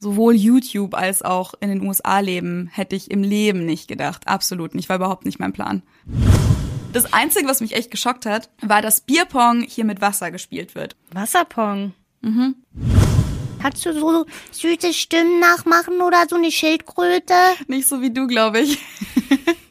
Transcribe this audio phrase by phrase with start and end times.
[0.00, 4.26] sowohl YouTube als auch in den USA leben, hätte ich im Leben nicht gedacht.
[4.26, 5.82] Absolut nicht, war überhaupt nicht mein Plan.
[6.92, 10.96] Das Einzige, was mich echt geschockt hat, war, dass Bierpong hier mit Wasser gespielt wird.
[11.12, 11.92] Wasserpong?
[12.22, 12.56] Mhm.
[13.62, 17.34] Kannst du so süße Stimmen nachmachen oder so eine Schildkröte?
[17.68, 18.78] Nicht so wie du, glaube ich.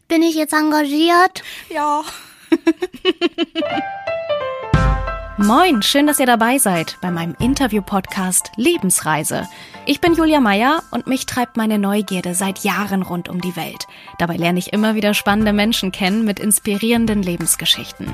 [0.08, 1.44] Bin ich jetzt engagiert?
[1.70, 2.04] Ja.
[5.42, 9.48] Moin, schön, dass ihr dabei seid bei meinem Interview-Podcast Lebensreise.
[9.86, 13.88] Ich bin Julia Meyer und mich treibt meine Neugierde seit Jahren rund um die Welt.
[14.18, 18.14] Dabei lerne ich immer wieder spannende Menschen kennen mit inspirierenden Lebensgeschichten.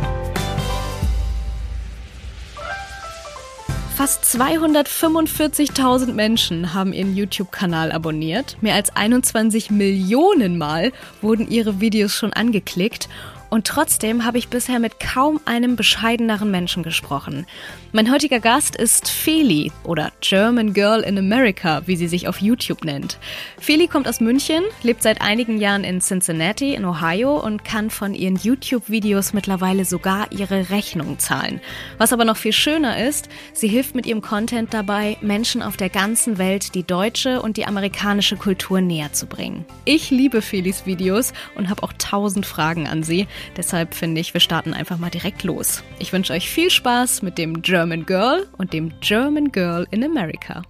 [4.01, 8.57] Fast 245.000 Menschen haben ihren YouTube-Kanal abonniert.
[8.59, 13.09] Mehr als 21 Millionen Mal wurden ihre Videos schon angeklickt
[13.51, 17.45] und trotzdem habe ich bisher mit kaum einem bescheideneren Menschen gesprochen.
[17.91, 22.85] Mein heutiger Gast ist Feli oder German Girl in America, wie sie sich auf YouTube
[22.85, 23.17] nennt.
[23.59, 28.13] Feli kommt aus München, lebt seit einigen Jahren in Cincinnati in Ohio und kann von
[28.13, 31.59] ihren YouTube-Videos mittlerweile sogar ihre Rechnung zahlen.
[31.97, 35.89] Was aber noch viel schöner ist, sie hilft mit ihrem Content dabei, Menschen auf der
[35.89, 39.65] ganzen Welt die deutsche und die amerikanische Kultur näher zu bringen.
[39.83, 43.27] Ich liebe Felis Videos und habe auch tausend Fragen an sie.
[43.57, 45.83] Deshalb finde ich, wir starten einfach mal direkt los.
[45.99, 50.61] Ich wünsche euch viel Spaß mit dem German Girl und dem German Girl in America.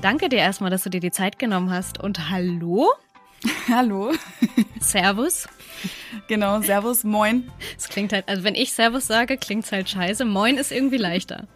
[0.00, 2.00] Danke dir erstmal, dass du dir die Zeit genommen hast.
[2.00, 2.90] Und hallo?
[3.68, 4.12] Hallo.
[4.80, 5.48] Servus.
[6.28, 7.50] Genau, Servus, moin.
[7.78, 10.24] Es klingt halt, also wenn ich Servus sage, klingt es halt scheiße.
[10.24, 11.46] Moin ist irgendwie leichter.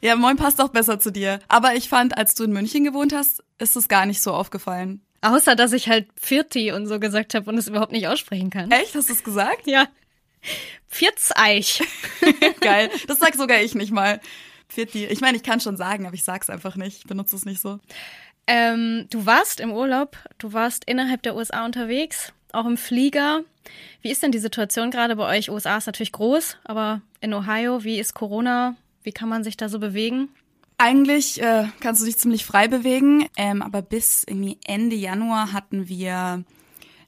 [0.00, 1.38] Ja, moin passt auch besser zu dir.
[1.48, 5.05] Aber ich fand, als du in München gewohnt hast, ist es gar nicht so aufgefallen.
[5.26, 8.70] Außer, dass ich halt Vierti und so gesagt habe und es überhaupt nicht aussprechen kann.
[8.70, 8.94] Echt?
[8.94, 9.66] Hast du es gesagt?
[9.66, 9.88] Ja.
[10.86, 11.82] Vierzeich.
[12.60, 12.90] Geil.
[13.08, 14.20] Das sag sogar ich nicht mal.
[14.68, 15.06] Vierti.
[15.06, 16.98] Ich meine, ich kann schon sagen, aber ich sag's einfach nicht.
[16.98, 17.80] Ich benutze es nicht so.
[18.46, 23.42] Ähm, du warst im Urlaub, du warst innerhalb der USA unterwegs, auch im Flieger.
[24.02, 25.50] Wie ist denn die Situation gerade bei euch?
[25.50, 28.76] USA ist natürlich groß, aber in Ohio, wie ist Corona?
[29.02, 30.28] Wie kann man sich da so bewegen?
[30.78, 35.88] Eigentlich äh, kannst du dich ziemlich frei bewegen, ähm, aber bis irgendwie Ende Januar hatten
[35.88, 36.44] wir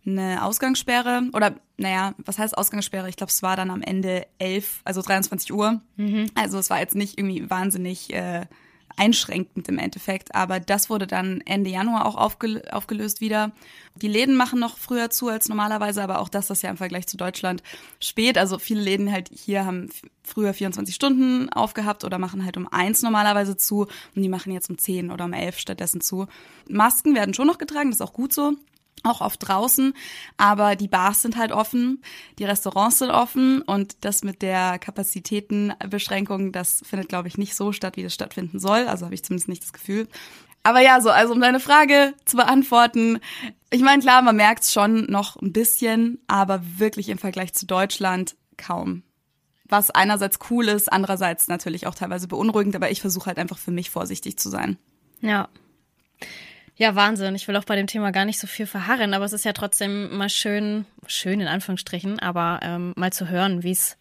[0.07, 3.09] eine Ausgangssperre oder naja, was heißt Ausgangssperre?
[3.09, 5.81] Ich glaube, es war dann am Ende 11, also 23 Uhr.
[5.97, 6.27] Mhm.
[6.35, 8.47] Also es war jetzt nicht irgendwie wahnsinnig äh,
[8.99, 10.35] einschränkend im Endeffekt.
[10.35, 13.53] Aber das wurde dann Ende Januar auch aufgel aufgelöst wieder.
[13.95, 17.07] Die Läden machen noch früher zu als normalerweise, aber auch das ist ja im Vergleich
[17.07, 17.63] zu Deutschland
[18.01, 18.39] spät.
[18.39, 19.91] Also viele Läden halt hier haben
[20.23, 24.71] früher 24 Stunden aufgehabt oder machen halt um eins normalerweise zu und die machen jetzt
[24.71, 26.27] um 10 oder um 11 stattdessen zu.
[26.69, 28.55] Masken werden schon noch getragen, das ist auch gut so
[29.05, 29.95] auch oft draußen,
[30.37, 32.03] aber die Bars sind halt offen,
[32.39, 37.73] die Restaurants sind offen und das mit der Kapazitätenbeschränkung, das findet, glaube ich, nicht so
[37.73, 38.87] statt, wie das stattfinden soll.
[38.89, 40.09] Also habe ich zumindest nicht das Gefühl.
[40.63, 43.21] Aber ja, so, also um deine Frage zu beantworten,
[43.71, 47.67] ich meine, klar, man merkt es schon noch ein bisschen, aber wirklich im Vergleich zu
[47.67, 49.03] Deutschland kaum.
[49.65, 53.71] Was einerseits cool ist, andererseits natürlich auch teilweise beunruhigend, aber ich versuche halt einfach für
[53.71, 54.79] mich vorsichtig zu sein.
[55.21, 55.49] Ja.
[56.79, 57.35] Ja, Wahnsinn.
[57.35, 59.53] Ich will auch bei dem Thema gar nicht so viel verharren, aber es ist ja
[59.53, 63.97] trotzdem mal schön, schön in Anführungsstrichen, aber ähm, mal zu hören, wie es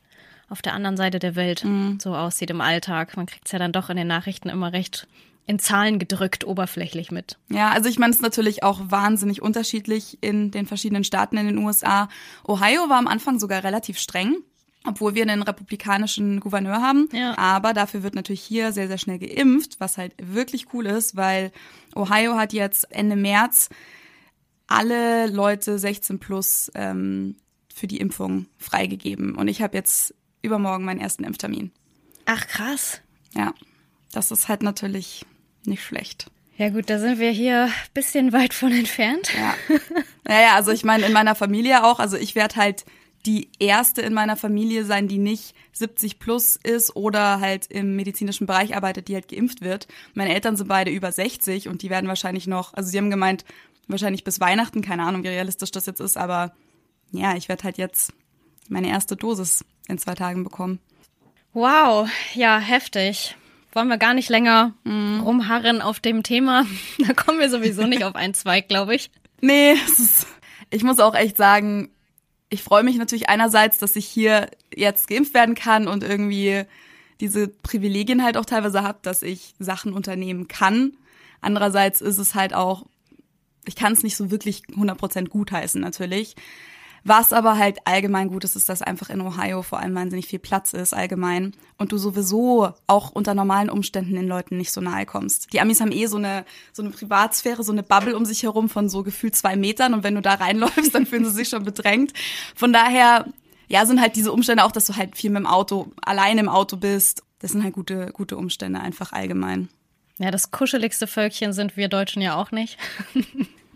[0.47, 1.99] auf der anderen Seite der Welt mhm.
[1.99, 3.17] so aussieht im Alltag.
[3.17, 5.07] Man kriegt es ja dann doch in den Nachrichten immer recht
[5.47, 7.37] in Zahlen gedrückt, oberflächlich mit.
[7.49, 11.47] Ja, also ich meine, es ist natürlich auch wahnsinnig unterschiedlich in den verschiedenen Staaten in
[11.47, 12.09] den USA.
[12.47, 14.35] Ohio war am Anfang sogar relativ streng
[14.87, 17.09] obwohl wir einen republikanischen Gouverneur haben.
[17.11, 17.37] Ja.
[17.37, 21.51] Aber dafür wird natürlich hier sehr, sehr schnell geimpft, was halt wirklich cool ist, weil
[21.95, 23.69] Ohio hat jetzt Ende März
[24.67, 27.35] alle Leute 16 plus ähm,
[27.73, 29.35] für die Impfung freigegeben.
[29.35, 31.71] Und ich habe jetzt übermorgen meinen ersten Impftermin.
[32.25, 33.01] Ach, krass.
[33.33, 33.53] Ja,
[34.11, 35.25] das ist halt natürlich
[35.65, 36.29] nicht schlecht.
[36.57, 39.31] Ja gut, da sind wir hier ein bisschen weit von entfernt.
[39.37, 39.53] Ja,
[40.23, 41.99] naja, also ich meine, in meiner Familie auch.
[41.99, 42.85] Also ich werde halt
[43.27, 48.47] die erste in meiner Familie sein, die nicht 70 plus ist oder halt im medizinischen
[48.47, 49.87] Bereich arbeitet, die halt geimpft wird.
[50.13, 53.43] Meine Eltern sind beide über 60 und die werden wahrscheinlich noch, also sie haben gemeint,
[53.87, 56.53] wahrscheinlich bis Weihnachten, keine Ahnung, wie realistisch das jetzt ist, aber
[57.11, 58.13] ja, ich werde halt jetzt
[58.69, 60.79] meine erste Dosis in zwei Tagen bekommen.
[61.51, 63.35] Wow, ja, heftig.
[63.73, 66.65] wollen wir gar nicht länger rumharren auf dem Thema.
[67.05, 69.11] Da kommen wir sowieso nicht auf einen Zweig, glaube ich.
[69.41, 70.27] Nee, ist,
[70.69, 71.89] ich muss auch echt sagen,
[72.49, 76.63] ich freue mich natürlich einerseits, dass ich hier jetzt geimpft werden kann und irgendwie
[77.19, 80.93] diese Privilegien halt auch teilweise habe, dass ich Sachen unternehmen kann.
[81.41, 82.85] Andererseits ist es halt auch,
[83.65, 86.35] ich kann es nicht so wirklich 100% gutheißen natürlich.
[87.07, 90.39] Was aber halt allgemein gut ist, ist, dass einfach in Ohio vor allem wahnsinnig viel
[90.39, 95.05] Platz ist allgemein und du sowieso auch unter normalen Umständen den Leuten nicht so nahe
[95.05, 95.53] kommst.
[95.53, 96.43] Die Amis haben eh so eine
[96.73, 100.03] so eine Privatsphäre, so eine Bubble um sich herum von so gefühlt zwei Metern und
[100.03, 102.11] wenn du da reinläufst, dann fühlen sie sich schon bedrängt.
[102.57, 103.25] Von daher
[103.69, 106.49] ja, sind halt diese Umstände auch, dass du halt viel mit dem Auto, allein im
[106.49, 107.23] Auto bist.
[107.39, 109.69] Das sind halt gute, gute Umstände einfach allgemein.
[110.17, 112.77] Ja, das kuscheligste Völkchen sind wir Deutschen ja auch nicht.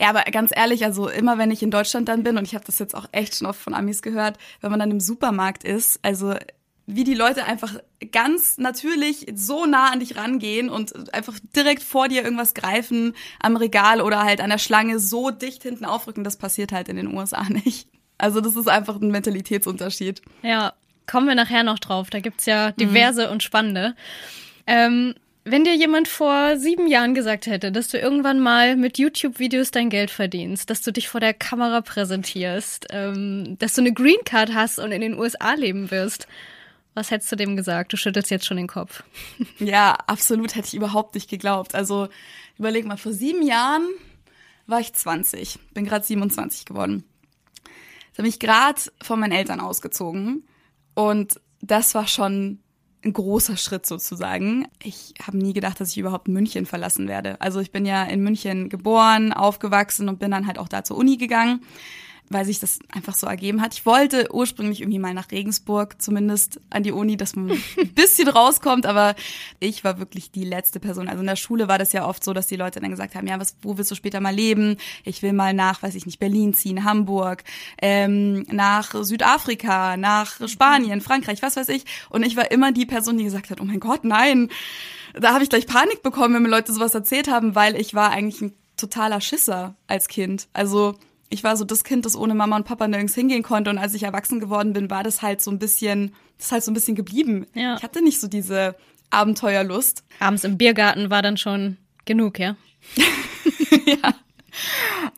[0.00, 2.64] Ja, aber ganz ehrlich, also immer wenn ich in Deutschland dann bin, und ich habe
[2.64, 5.98] das jetzt auch echt schon oft von Amis gehört, wenn man dann im Supermarkt ist,
[6.02, 6.34] also
[6.86, 7.74] wie die Leute einfach
[8.12, 13.56] ganz natürlich so nah an dich rangehen und einfach direkt vor dir irgendwas greifen am
[13.56, 17.12] Regal oder halt an der Schlange so dicht hinten aufrücken, das passiert halt in den
[17.12, 17.88] USA nicht.
[18.18, 20.22] Also das ist einfach ein Mentalitätsunterschied.
[20.42, 20.74] Ja,
[21.06, 22.08] kommen wir nachher noch drauf.
[22.08, 23.94] Da gibt's ja diverse und spannende.
[24.66, 25.14] Ähm,
[25.48, 29.90] wenn dir jemand vor sieben Jahren gesagt hätte, dass du irgendwann mal mit YouTube-Videos dein
[29.90, 34.54] Geld verdienst, dass du dich vor der Kamera präsentierst, ähm, dass du eine Green Card
[34.54, 36.26] hast und in den USA leben wirst,
[36.94, 37.92] was hättest du dem gesagt?
[37.92, 39.04] Du schüttelst jetzt schon den Kopf.
[39.60, 41.76] Ja, absolut hätte ich überhaupt nicht geglaubt.
[41.76, 42.08] Also
[42.58, 43.86] überleg mal, vor sieben Jahren
[44.66, 47.04] war ich 20, bin gerade 27 geworden.
[48.16, 50.44] Da bin ich gerade von meinen Eltern ausgezogen
[50.94, 52.58] und das war schon
[53.06, 54.66] ein großer Schritt sozusagen.
[54.82, 57.40] Ich habe nie gedacht, dass ich überhaupt München verlassen werde.
[57.40, 60.96] Also ich bin ja in München geboren, aufgewachsen und bin dann halt auch da zur
[60.96, 61.60] Uni gegangen
[62.28, 63.74] weil sich das einfach so ergeben hat.
[63.74, 68.28] Ich wollte ursprünglich irgendwie mal nach Regensburg, zumindest an die Uni, dass man ein bisschen
[68.28, 69.14] rauskommt, aber
[69.60, 71.08] ich war wirklich die letzte Person.
[71.08, 73.26] Also in der Schule war das ja oft so, dass die Leute dann gesagt haben,
[73.26, 74.76] ja, was, wo willst du später mal leben?
[75.04, 77.44] Ich will mal nach, weiß ich nicht, Berlin ziehen, Hamburg,
[77.80, 81.84] ähm, nach Südafrika, nach Spanien, Frankreich, was weiß ich.
[82.10, 84.48] Und ich war immer die Person, die gesagt hat, oh mein Gott, nein.
[85.14, 88.10] Da habe ich gleich Panik bekommen, wenn mir Leute sowas erzählt haben, weil ich war
[88.10, 90.48] eigentlich ein totaler Schisser als Kind.
[90.52, 90.96] Also
[91.28, 93.70] ich war so das Kind, das ohne Mama und Papa nirgends hingehen konnte.
[93.70, 96.64] Und als ich erwachsen geworden bin, war das halt so ein bisschen, das ist halt
[96.64, 97.46] so ein bisschen geblieben.
[97.54, 97.76] Ja.
[97.76, 98.76] Ich hatte nicht so diese
[99.10, 100.04] Abenteuerlust.
[100.20, 102.56] Abends im Biergarten war dann schon genug, ja?
[103.86, 104.14] ja.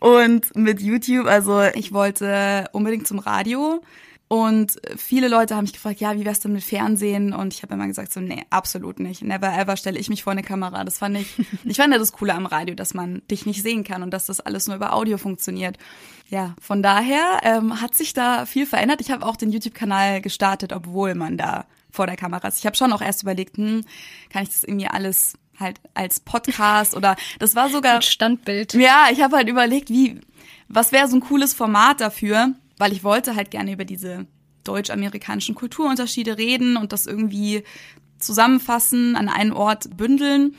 [0.01, 3.83] Und mit YouTube, also ich wollte unbedingt zum Radio.
[4.29, 7.33] Und viele Leute haben mich gefragt, ja, wie wär's denn mit Fernsehen?
[7.33, 9.23] Und ich habe immer gesagt, so, nee, absolut nicht.
[9.23, 10.85] Never ever stelle ich mich vor eine Kamera.
[10.85, 11.29] Das fand ich,
[11.65, 14.27] ich fand ja das Coole am Radio, dass man dich nicht sehen kann und dass
[14.27, 15.79] das alles nur über Audio funktioniert.
[16.29, 19.01] Ja, von daher ähm, hat sich da viel verändert.
[19.01, 22.59] Ich habe auch den YouTube-Kanal gestartet, obwohl man da vor der Kamera ist.
[22.59, 23.83] Ich habe schon auch erst überlegt, hm,
[24.29, 28.75] kann ich das irgendwie alles halt als Podcast oder das war sogar Mit Standbild.
[28.75, 30.21] ja, ich habe halt überlegt, wie,
[30.69, 34.27] was wäre so ein cooles Format dafür, weil ich wollte halt gerne über diese
[34.65, 37.65] deutsch-amerikanischen Kulturunterschiede reden und das irgendwie
[38.19, 40.57] zusammenfassen, an einen Ort bündeln.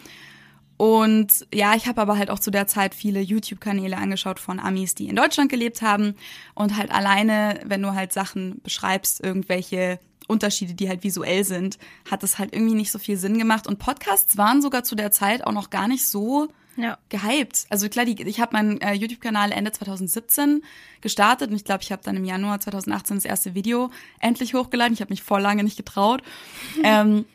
[0.77, 4.95] Und ja, ich habe aber halt auch zu der Zeit viele YouTube-Kanäle angeschaut von Amis,
[4.95, 6.15] die in Deutschland gelebt haben.
[6.55, 9.99] Und halt alleine, wenn du halt Sachen beschreibst, irgendwelche
[10.29, 11.79] Unterschiede, die halt visuell sind,
[12.09, 13.67] hat es halt irgendwie nicht so viel Sinn gemacht.
[13.67, 16.47] Und Podcasts waren sogar zu der Zeit auch noch gar nicht so
[16.79, 16.97] Ja.
[17.09, 17.65] gehypt.
[17.69, 20.63] Also klar, die, ich habe meinen äh, YouTube-Kanal Ende 2017
[21.01, 24.93] gestartet und ich glaube, ich habe dann im Januar 2018 das erste Video endlich hochgeladen.
[24.93, 26.21] Ich habe mich vor lange nicht getraut.
[26.83, 27.25] ähm,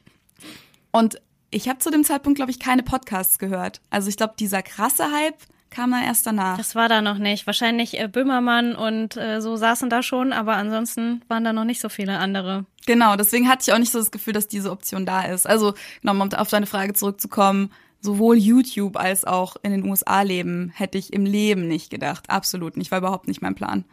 [0.90, 1.20] und
[1.50, 3.80] ich habe zu dem Zeitpunkt, glaube ich, keine Podcasts gehört.
[3.90, 5.38] Also ich glaube, dieser krasse Hype
[5.74, 6.56] kam dann erst danach.
[6.56, 7.46] Das war da noch nicht.
[7.46, 11.80] Wahrscheinlich äh, Böhmermann und äh, so saßen da schon, aber ansonsten waren da noch nicht
[11.80, 12.64] so viele andere.
[12.86, 15.46] Genau, deswegen hatte ich auch nicht so das Gefühl, dass diese Option da ist.
[15.46, 17.70] Also, genau, um auf deine Frage zurückzukommen,
[18.04, 22.28] sowohl YouTube als auch in den USA leben, hätte ich im Leben nicht gedacht.
[22.28, 23.84] Absolut nicht, war überhaupt nicht mein Plan.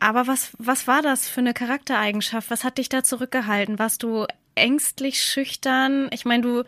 [0.00, 2.50] Aber was, was war das für eine Charaktereigenschaft?
[2.50, 3.78] Was hat dich da zurückgehalten?
[3.78, 6.08] Warst du ängstlich, schüchtern?
[6.12, 6.64] Ich meine, du,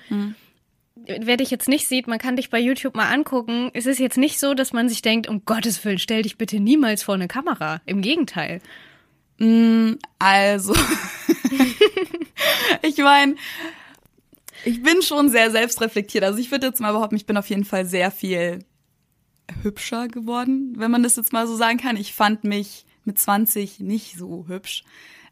[1.04, 3.70] wer dich jetzt nicht sieht, man kann dich bei YouTube mal angucken.
[3.74, 6.60] Es ist jetzt nicht so, dass man sich denkt, um Gottes Willen, stell dich bitte
[6.60, 7.82] niemals vor eine Kamera.
[7.84, 8.60] Im Gegenteil.
[10.18, 10.74] Also,
[12.82, 13.36] ich meine,
[14.64, 16.24] ich bin schon sehr selbstreflektiert.
[16.24, 18.64] Also ich würde jetzt mal behaupten, ich bin auf jeden Fall sehr viel
[19.62, 21.96] hübscher geworden, wenn man das jetzt mal so sagen kann.
[21.96, 24.84] Ich fand mich mit 20 nicht so hübsch.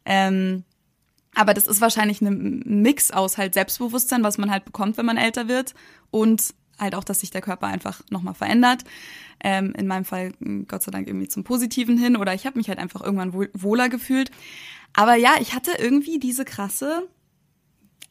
[0.04, 0.64] Ähm,
[1.35, 5.18] aber das ist wahrscheinlich ein Mix aus halt Selbstbewusstsein, was man halt bekommt, wenn man
[5.18, 5.75] älter wird
[6.11, 8.85] und halt auch, dass sich der Körper einfach nochmal verändert.
[9.40, 12.58] Ähm, in meinem Fall mh, Gott sei Dank irgendwie zum Positiven hin oder ich habe
[12.58, 14.30] mich halt einfach irgendwann wohl, wohler gefühlt.
[14.94, 17.08] Aber ja, ich hatte irgendwie diese krasse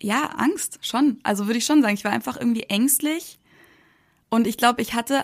[0.01, 1.19] Ja, Angst, schon.
[1.23, 3.39] Also würde ich schon sagen, ich war einfach irgendwie ängstlich.
[4.29, 5.23] Und ich glaube, ich hatte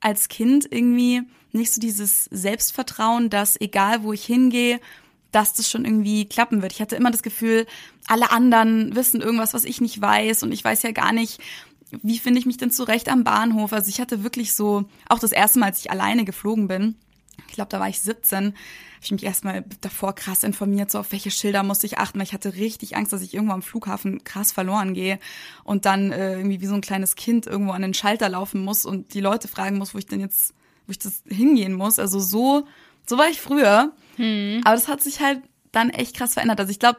[0.00, 1.22] als Kind irgendwie
[1.52, 4.80] nicht so dieses Selbstvertrauen, dass egal wo ich hingehe,
[5.32, 6.72] dass das schon irgendwie klappen wird.
[6.72, 7.66] Ich hatte immer das Gefühl,
[8.06, 11.40] alle anderen wissen irgendwas, was ich nicht weiß und ich weiß ja gar nicht,
[12.02, 13.72] wie finde ich mich denn zurecht am Bahnhof.
[13.72, 16.96] Also ich hatte wirklich so, auch das erste Mal, als ich alleine geflogen bin,
[17.46, 18.54] ich glaube, da war ich 17,
[18.98, 22.26] habe ich mich erstmal davor krass informiert, so auf welche Schilder musste ich achten, weil
[22.26, 25.20] ich hatte richtig Angst, dass ich irgendwo am Flughafen krass verloren gehe
[25.62, 28.84] und dann äh, irgendwie wie so ein kleines Kind irgendwo an den Schalter laufen muss
[28.84, 30.52] und die Leute fragen muss, wo ich denn jetzt,
[30.86, 32.00] wo ich das hingehen muss.
[32.00, 32.66] Also so,
[33.06, 33.92] so war ich früher.
[34.16, 34.62] Hm.
[34.64, 35.40] Aber das hat sich halt
[35.70, 36.58] dann echt krass verändert.
[36.58, 36.98] Also ich glaube,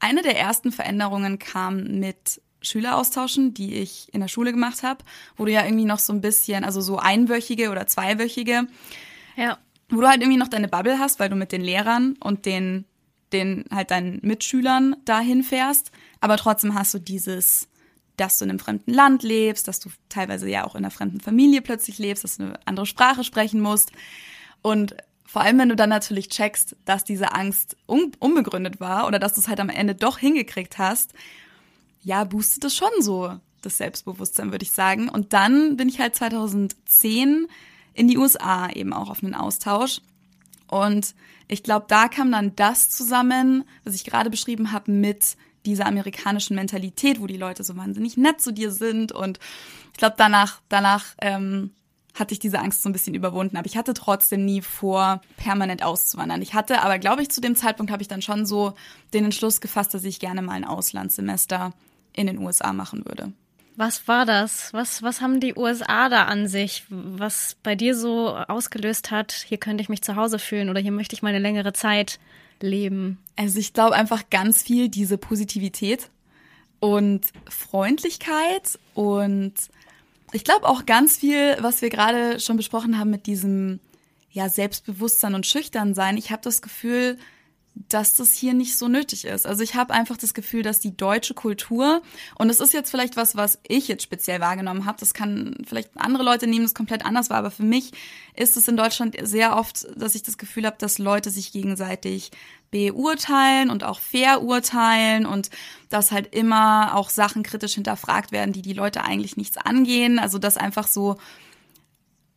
[0.00, 5.04] eine der ersten Veränderungen kam mit Schüleraustauschen, die ich in der Schule gemacht habe,
[5.36, 8.66] wo du ja irgendwie noch so ein bisschen, also so einwöchige oder zweiwöchige,
[9.36, 9.58] ja.
[9.96, 12.84] Wo du halt irgendwie noch deine Bubble hast, weil du mit den Lehrern und den,
[13.32, 17.68] den halt deinen Mitschülern dahin fährst, aber trotzdem hast du dieses,
[18.16, 21.20] dass du in einem fremden Land lebst, dass du teilweise ja auch in einer fremden
[21.20, 23.92] Familie plötzlich lebst, dass du eine andere Sprache sprechen musst
[24.62, 24.96] und
[25.26, 29.32] vor allem, wenn du dann natürlich checkst, dass diese Angst un unbegründet war oder dass
[29.32, 31.12] du es halt am Ende doch hingekriegt hast
[32.04, 33.32] ja, boostet es schon so
[33.62, 35.08] das Selbstbewusstsein, würde ich sagen.
[35.08, 37.48] Und dann bin ich halt 2010
[37.94, 40.00] in die USA eben auch auf einen Austausch.
[40.68, 41.14] Und
[41.48, 45.36] ich glaube, da kam dann das zusammen, was ich gerade beschrieben habe, mit
[45.66, 49.12] dieser amerikanischen Mentalität, wo die Leute so wahnsinnig nett zu dir sind.
[49.12, 49.38] Und
[49.92, 51.70] ich glaube, danach, danach ähm,
[52.14, 53.56] hatte ich diese Angst so ein bisschen überwunden.
[53.56, 56.42] Aber ich hatte trotzdem nie vor, permanent auszuwandern.
[56.42, 58.74] Ich hatte aber, glaube ich, zu dem Zeitpunkt habe ich dann schon so
[59.12, 61.72] den Entschluss gefasst, dass ich gerne mal ein Auslandssemester
[62.12, 63.32] in den USA machen würde.
[63.76, 64.72] Was war das?
[64.72, 69.58] Was, was haben die USA da an sich, was bei dir so ausgelöst hat, hier
[69.58, 72.20] könnte ich mich zu Hause fühlen oder hier möchte ich meine längere Zeit
[72.60, 73.18] leben?
[73.36, 76.10] Also ich glaube einfach ganz viel diese Positivität
[76.78, 79.54] und Freundlichkeit und
[80.32, 83.80] ich glaube auch ganz viel, was wir gerade schon besprochen haben mit diesem
[84.30, 86.16] ja Selbstbewusstsein und Schüchternsein.
[86.16, 87.18] Ich habe das Gefühl,
[87.74, 89.46] dass das hier nicht so nötig ist.
[89.46, 92.02] Also ich habe einfach das Gefühl, dass die deutsche Kultur,
[92.36, 95.90] und es ist jetzt vielleicht was, was ich jetzt speziell wahrgenommen habe, das kann vielleicht
[95.96, 97.90] andere Leute nehmen, das komplett anders war, aber für mich
[98.36, 102.30] ist es in Deutschland sehr oft, dass ich das Gefühl habe, dass Leute sich gegenseitig
[102.70, 105.50] beurteilen und auch verurteilen und
[105.88, 110.18] dass halt immer auch Sachen kritisch hinterfragt werden, die die Leute eigentlich nichts angehen.
[110.18, 111.16] Also dass einfach so,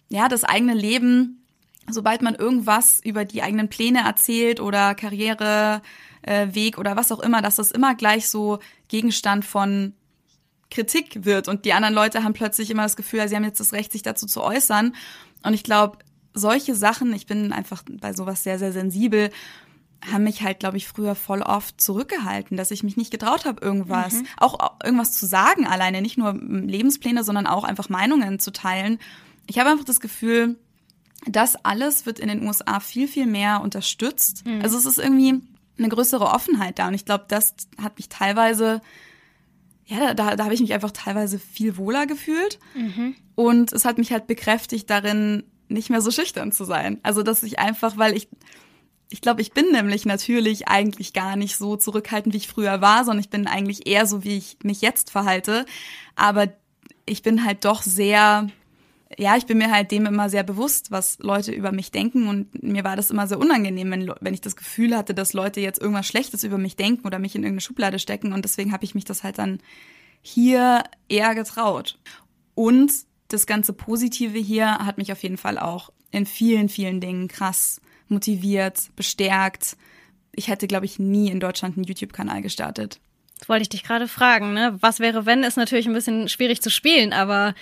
[0.09, 1.46] ja, das eigene Leben
[1.89, 5.81] sobald man irgendwas über die eigenen Pläne erzählt oder Karriereweg
[6.23, 9.93] äh, oder was auch immer, dass das immer gleich so Gegenstand von
[10.69, 13.71] Kritik wird und die anderen Leute haben plötzlich immer das Gefühl, sie haben jetzt das
[13.71, 14.93] Recht, sich dazu zu äußern.
[15.43, 15.99] Und ich glaube,
[16.33, 19.29] solche Sachen, ich bin einfach bei sowas sehr, sehr sensibel,
[20.11, 23.65] haben mich halt, glaube ich, früher voll oft zurückgehalten, dass ich mich nicht getraut habe,
[23.65, 24.27] irgendwas, mhm.
[24.37, 28.99] auch irgendwas zu sagen alleine, nicht nur Lebenspläne, sondern auch einfach Meinungen zu teilen.
[29.47, 30.57] Ich habe einfach das Gefühl,
[31.29, 34.45] das alles wird in den USA viel, viel mehr unterstützt.
[34.45, 34.61] Mhm.
[34.61, 35.41] Also es ist irgendwie
[35.77, 36.87] eine größere Offenheit da.
[36.87, 38.81] Und ich glaube, das hat mich teilweise,
[39.85, 42.59] ja, da, da habe ich mich einfach teilweise viel wohler gefühlt.
[42.75, 43.15] Mhm.
[43.35, 46.99] Und es hat mich halt bekräftigt darin, nicht mehr so schüchtern zu sein.
[47.03, 48.29] Also, dass ich einfach, weil ich,
[49.09, 53.03] ich glaube, ich bin nämlich natürlich eigentlich gar nicht so zurückhaltend, wie ich früher war,
[53.03, 55.65] sondern ich bin eigentlich eher so, wie ich mich jetzt verhalte.
[56.15, 56.47] Aber
[57.05, 58.49] ich bin halt doch sehr
[59.17, 62.61] ja, ich bin mir halt dem immer sehr bewusst, was Leute über mich denken und
[62.61, 65.81] mir war das immer sehr unangenehm, wenn, wenn ich das Gefühl hatte, dass Leute jetzt
[65.81, 68.95] irgendwas Schlechtes über mich denken oder mich in irgendeine Schublade stecken und deswegen habe ich
[68.95, 69.59] mich das halt dann
[70.21, 71.99] hier eher getraut.
[72.53, 72.91] Und
[73.29, 77.81] das ganze Positive hier hat mich auf jeden Fall auch in vielen, vielen Dingen krass
[78.07, 79.77] motiviert, bestärkt.
[80.33, 82.99] Ich hätte, glaube ich, nie in Deutschland einen YouTube-Kanal gestartet.
[83.39, 84.77] Das wollte ich dich gerade fragen, ne?
[84.79, 87.53] Was wäre, wenn, ist natürlich ein bisschen schwierig zu spielen, aber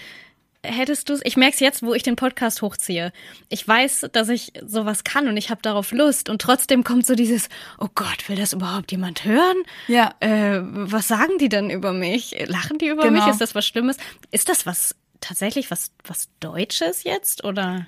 [0.65, 3.11] hättest du es, ich merke es jetzt, wo ich den Podcast hochziehe.
[3.49, 7.15] Ich weiß, dass ich sowas kann und ich habe darauf Lust und trotzdem kommt so
[7.15, 9.57] dieses, oh Gott, will das überhaupt jemand hören?
[9.87, 10.13] Ja.
[10.19, 12.35] Äh, was sagen die dann über mich?
[12.47, 13.23] Lachen die über genau.
[13.23, 13.31] mich?
[13.31, 13.97] Ist das was Schlimmes?
[14.31, 17.87] Ist das was tatsächlich was, was Deutsches jetzt oder?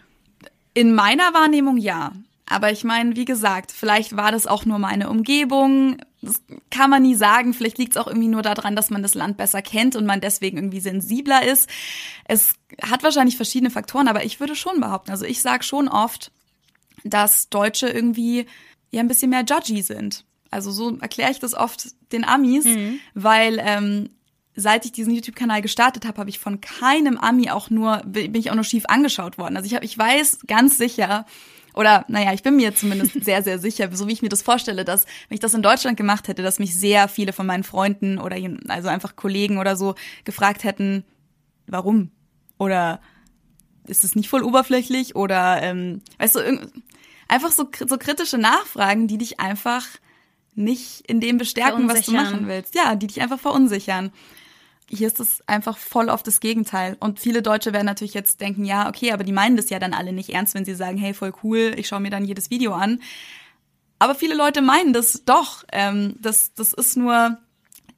[0.73, 2.11] In meiner Wahrnehmung ja.
[2.49, 5.97] Aber ich meine, wie gesagt, vielleicht war das auch nur meine Umgebung.
[6.21, 7.53] Das kann man nie sagen.
[7.53, 10.21] Vielleicht liegt es auch irgendwie nur daran, dass man das Land besser kennt und man
[10.21, 11.69] deswegen irgendwie sensibler ist.
[12.25, 16.31] Es hat wahrscheinlich verschiedene Faktoren, aber ich würde schon behaupten, also ich sage schon oft,
[17.03, 18.45] dass Deutsche irgendwie
[18.91, 20.23] ja ein bisschen mehr judgy sind.
[20.49, 23.01] Also so erkläre ich das oft den Amis, mhm.
[23.13, 24.09] weil ähm,
[24.55, 28.49] seit ich diesen YouTube-Kanal gestartet habe, habe ich von keinem Ami auch nur, bin ich
[28.51, 29.57] auch nur schief angeschaut worden.
[29.57, 31.25] Also ich, hab, ich weiß ganz sicher,
[31.77, 34.83] oder naja, ich bin mir zumindest sehr, sehr sicher, so wie ich mir das vorstelle,
[34.83, 38.17] dass wenn ich das in Deutschland gemacht hätte, dass mich sehr viele von meinen Freunden
[38.17, 41.05] oder also einfach Kollegen oder so gefragt hätten,
[41.67, 42.11] warum?
[42.57, 42.99] Oder
[43.85, 45.15] ist es nicht voll oberflächlich?
[45.15, 46.69] Oder ähm, weißt du,
[47.27, 49.85] einfach so, so kritische Nachfragen, die dich einfach
[50.55, 52.73] nicht in dem bestärken, was du machen willst.
[52.75, 54.11] Ja, die dich einfach verunsichern.
[54.89, 56.95] Hier ist es einfach voll auf das Gegenteil.
[56.99, 59.93] Und viele Deutsche werden natürlich jetzt denken, ja, okay, aber die meinen das ja dann
[59.93, 62.73] alle nicht ernst, wenn sie sagen, hey, voll cool, ich schaue mir dann jedes Video
[62.73, 63.01] an.
[63.99, 65.63] Aber viele Leute meinen das doch.
[65.71, 67.37] Ähm, das, das ist nur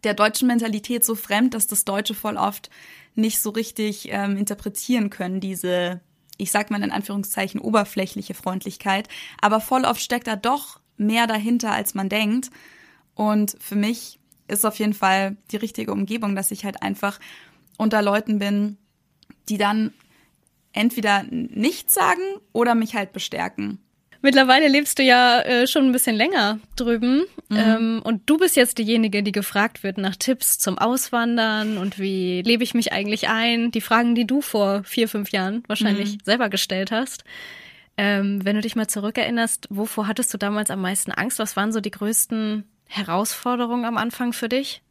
[0.04, 2.70] der deutschen Mentalität so fremd, dass das Deutsche voll oft
[3.16, 6.00] nicht so richtig ähm, interpretieren können, diese,
[6.38, 9.10] ich sag mal in Anführungszeichen, oberflächliche Freundlichkeit.
[9.42, 12.50] Aber voll oft steckt da doch mehr dahinter, als man denkt.
[13.14, 14.19] Und für mich
[14.50, 17.20] ist auf jeden Fall die richtige Umgebung, dass ich halt einfach
[17.78, 18.78] unter Leuten bin,
[19.48, 19.94] die dann
[20.74, 22.22] entweder nichts sagen
[22.54, 23.80] oder mich halt bestärken.
[24.22, 27.24] Mittlerweile lebst du ja äh, schon ein bisschen länger drüben.
[27.48, 27.58] Mhm.
[27.58, 32.42] Ähm, und du bist jetzt diejenige, die gefragt wird nach Tipps zum Auswandern und wie
[32.42, 33.72] lebe ich mich eigentlich ein.
[33.72, 36.20] Die Fragen, die du vor vier, fünf Jahren wahrscheinlich mhm.
[36.26, 37.24] selber gestellt hast.
[37.98, 41.40] Ähm, wenn du dich mal zurückerinnerst, wovor hattest du damals am meisten Angst?
[41.40, 44.82] Was waren so die größten Herausforderungen am Anfang für dich?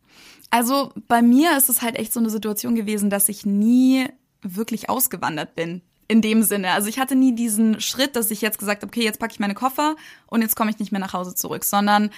[0.50, 4.06] Also bei mir ist es halt echt so eine Situation gewesen, dass ich nie
[4.40, 6.70] wirklich ausgewandert bin in dem Sinne.
[6.70, 9.40] Also ich hatte nie diesen Schritt, dass ich jetzt gesagt habe, okay, jetzt packe ich
[9.40, 12.10] meine Koffer und jetzt komme ich nicht mehr nach Hause zurück, sondern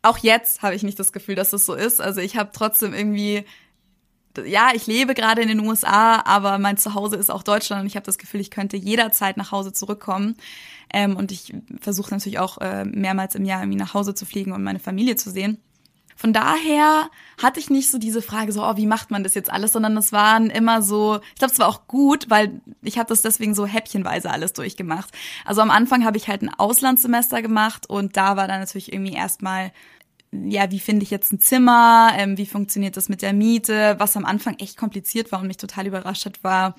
[0.00, 2.00] auch jetzt habe ich nicht das Gefühl, dass es das so ist.
[2.00, 3.44] Also ich habe trotzdem irgendwie
[4.44, 7.96] ja, ich lebe gerade in den USA, aber mein Zuhause ist auch Deutschland und ich
[7.96, 10.36] habe das Gefühl, ich könnte jederzeit nach Hause zurückkommen.
[10.92, 14.52] Ähm, und ich versuche natürlich auch äh, mehrmals im Jahr irgendwie nach Hause zu fliegen
[14.52, 15.58] und meine Familie zu sehen.
[16.18, 19.52] Von daher hatte ich nicht so diese Frage so, oh, wie macht man das jetzt
[19.52, 23.10] alles, sondern es waren immer so, ich glaube, es war auch gut, weil ich habe
[23.10, 25.10] das deswegen so häppchenweise alles durchgemacht.
[25.44, 29.12] Also am Anfang habe ich halt ein Auslandssemester gemacht und da war dann natürlich irgendwie
[29.12, 29.72] erstmal
[30.44, 34.16] ja, wie finde ich jetzt ein Zimmer, ähm, wie funktioniert das mit der Miete, was
[34.16, 36.76] am Anfang echt kompliziert war und mich total überrascht hat, war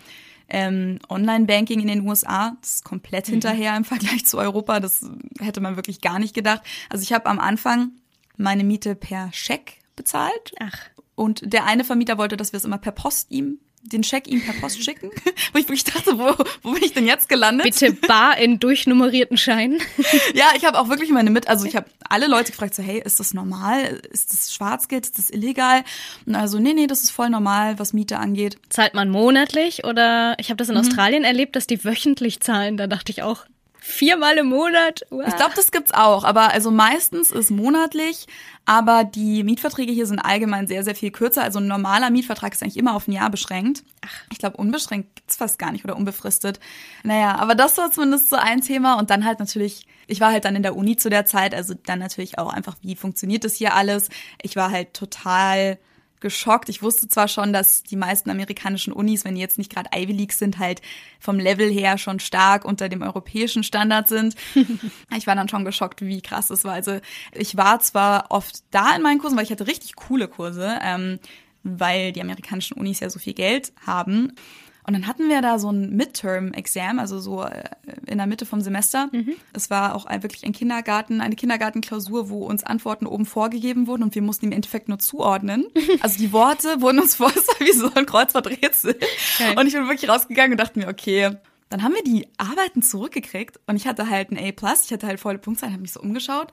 [0.50, 2.56] ähm, Online-Banking in den USA.
[2.62, 3.34] Das ist komplett mhm.
[3.34, 4.80] hinterher im Vergleich zu Europa.
[4.80, 5.06] Das
[5.40, 6.62] hätte man wirklich gar nicht gedacht.
[6.90, 7.92] Also ich habe am Anfang
[8.38, 10.54] meine Miete per Scheck bezahlt.
[10.60, 10.78] Ach.
[11.16, 14.44] Und der eine Vermieter wollte, dass wir es immer per Post ihm den Scheck ihm
[14.44, 15.10] per Post schicken,
[15.54, 17.66] wo ich wirklich dachte, wo, wo bin ich denn jetzt gelandet?
[17.66, 19.80] Bitte bar in durchnummerierten Scheinen.
[20.34, 23.02] ja, ich habe auch wirklich meine mit, also ich habe alle Leute gefragt, so hey,
[23.04, 24.02] ist das normal?
[24.12, 25.06] Ist das Schwarzgeld?
[25.06, 25.84] Ist das illegal?
[26.26, 28.58] Und also nee, nee, das ist voll normal, was Miete angeht.
[28.70, 30.82] Zahlt man monatlich oder ich habe das in mhm.
[30.82, 33.46] Australien erlebt, dass die wöchentlich zahlen, da dachte ich auch,
[33.88, 35.06] Viermal im Monat?
[35.10, 35.24] Wow.
[35.28, 36.26] Ich glaube, das gibt's auch.
[36.26, 38.28] Aber also meistens ist monatlich.
[38.66, 41.42] Aber die Mietverträge hier sind allgemein sehr, sehr viel kürzer.
[41.42, 43.84] Also ein normaler Mietvertrag ist eigentlich immer auf ein Jahr beschränkt.
[44.06, 44.14] Ach.
[44.30, 46.60] Ich glaube, unbeschränkt gibt's fast gar nicht oder unbefristet.
[47.04, 49.00] Naja, aber das war zumindest so ein Thema.
[49.00, 51.56] Und dann halt natürlich, ich war halt dann in der Uni zu der Zeit.
[51.56, 54.10] Also dann natürlich auch einfach, wie funktioniert das hier alles?
[54.42, 55.80] Ich war halt total
[56.20, 56.70] geschockt.
[56.70, 60.14] Ich wusste zwar schon, dass die meisten amerikanischen Unis, wenn die jetzt nicht gerade Ivy
[60.14, 60.82] League sind, halt
[61.20, 64.36] vom Level her schon stark unter dem europäischen Standard sind.
[65.18, 66.74] ich war dann schon geschockt, wie krass es war.
[66.74, 67.00] Also
[67.34, 71.20] ich war zwar oft da in meinen Kursen, weil ich hatte richtig coole Kurse, ähm,
[71.64, 74.34] weil die amerikanischen Unis ja so viel Geld haben.
[74.88, 77.66] Und dann hatten wir da so ein Midterm-Exam, also so äh,
[78.06, 79.10] in der Mitte vom Semester.
[79.12, 79.36] Mhm.
[79.52, 84.16] Es war auch wirklich ein Kindergarten, eine Kindergartenklausur, wo uns Antworten oben vorgegeben wurden und
[84.16, 85.66] wir mussten im Endeffekt nur zuordnen.
[86.02, 88.96] Also die Worte wurden uns vor, wie so ein Kreuzworträtsel.
[88.96, 89.60] Okay.
[89.60, 91.32] Und ich bin wirklich rausgegangen und dachte mir, okay,
[91.70, 95.20] dann haben wir die Arbeiten zurückgekriegt und ich hatte halt ein A+, ich hatte halt
[95.20, 96.52] volle Punktzahl, habe mich so umgeschaut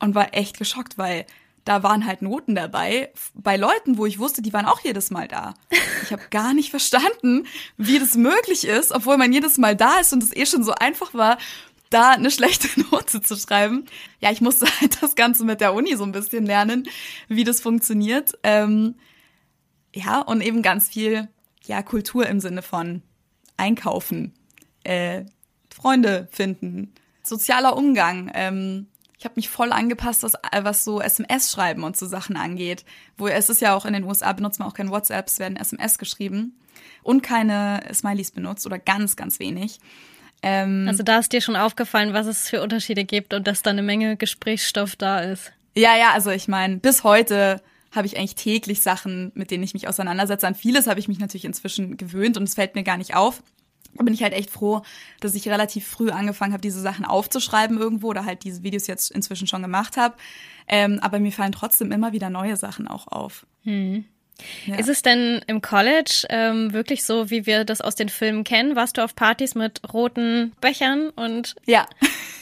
[0.00, 1.24] und war echt geschockt, weil
[1.66, 5.26] da waren halt Noten dabei bei Leuten, wo ich wusste, die waren auch jedes Mal
[5.26, 5.54] da.
[6.04, 10.12] Ich habe gar nicht verstanden, wie das möglich ist, obwohl man jedes Mal da ist
[10.12, 11.38] und es eh schon so einfach war,
[11.90, 13.84] da eine schlechte Note zu schreiben.
[14.20, 16.88] Ja, ich musste halt das Ganze mit der Uni so ein bisschen lernen,
[17.28, 18.38] wie das funktioniert.
[18.44, 18.94] Ähm,
[19.92, 21.28] ja, und eben ganz viel
[21.64, 23.02] ja Kultur im Sinne von
[23.56, 24.34] Einkaufen,
[24.84, 25.24] äh,
[25.74, 28.30] Freunde finden, sozialer Umgang.
[28.34, 28.86] Ähm,
[29.18, 32.84] ich habe mich voll angepasst, was, äh, was so SMS-Schreiben und so Sachen angeht.
[33.16, 35.56] Wo es ist ja auch in den USA benutzt man auch kein WhatsApp, es werden
[35.56, 36.58] SMS geschrieben
[37.02, 39.78] und keine Smileys benutzt oder ganz, ganz wenig.
[40.42, 43.70] Ähm, also da ist dir schon aufgefallen, was es für Unterschiede gibt und dass da
[43.70, 45.52] eine Menge Gesprächsstoff da ist.
[45.74, 47.60] Ja, ja, also ich meine, bis heute
[47.92, 50.46] habe ich eigentlich täglich Sachen, mit denen ich mich auseinandersetze.
[50.46, 53.42] An vieles habe ich mich natürlich inzwischen gewöhnt und es fällt mir gar nicht auf.
[53.96, 54.82] Da bin ich halt echt froh,
[55.20, 59.10] dass ich relativ früh angefangen habe, diese Sachen aufzuschreiben irgendwo oder halt diese Videos jetzt
[59.10, 60.14] inzwischen schon gemacht habe.
[60.68, 63.46] Ähm, aber mir fallen trotzdem immer wieder neue Sachen auch auf.
[63.64, 64.04] Hm.
[64.66, 64.76] Ja.
[64.76, 68.76] Ist es denn im College ähm, wirklich so, wie wir das aus den Filmen kennen?
[68.76, 71.86] Warst du auf Partys mit roten Bechern und Ja,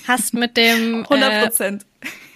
[0.08, 1.86] hast mit dem 100 äh, Prozent.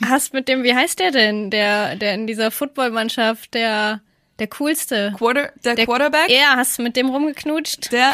[0.05, 4.01] hast mit dem, wie heißt der denn, der der in dieser Footballmannschaft der
[4.39, 5.13] der coolste?
[5.17, 6.29] Quarter, der, Der- Quarterback?
[6.31, 7.93] Ja, hast du mit dem rumgeknutscht?
[7.93, 8.13] Der.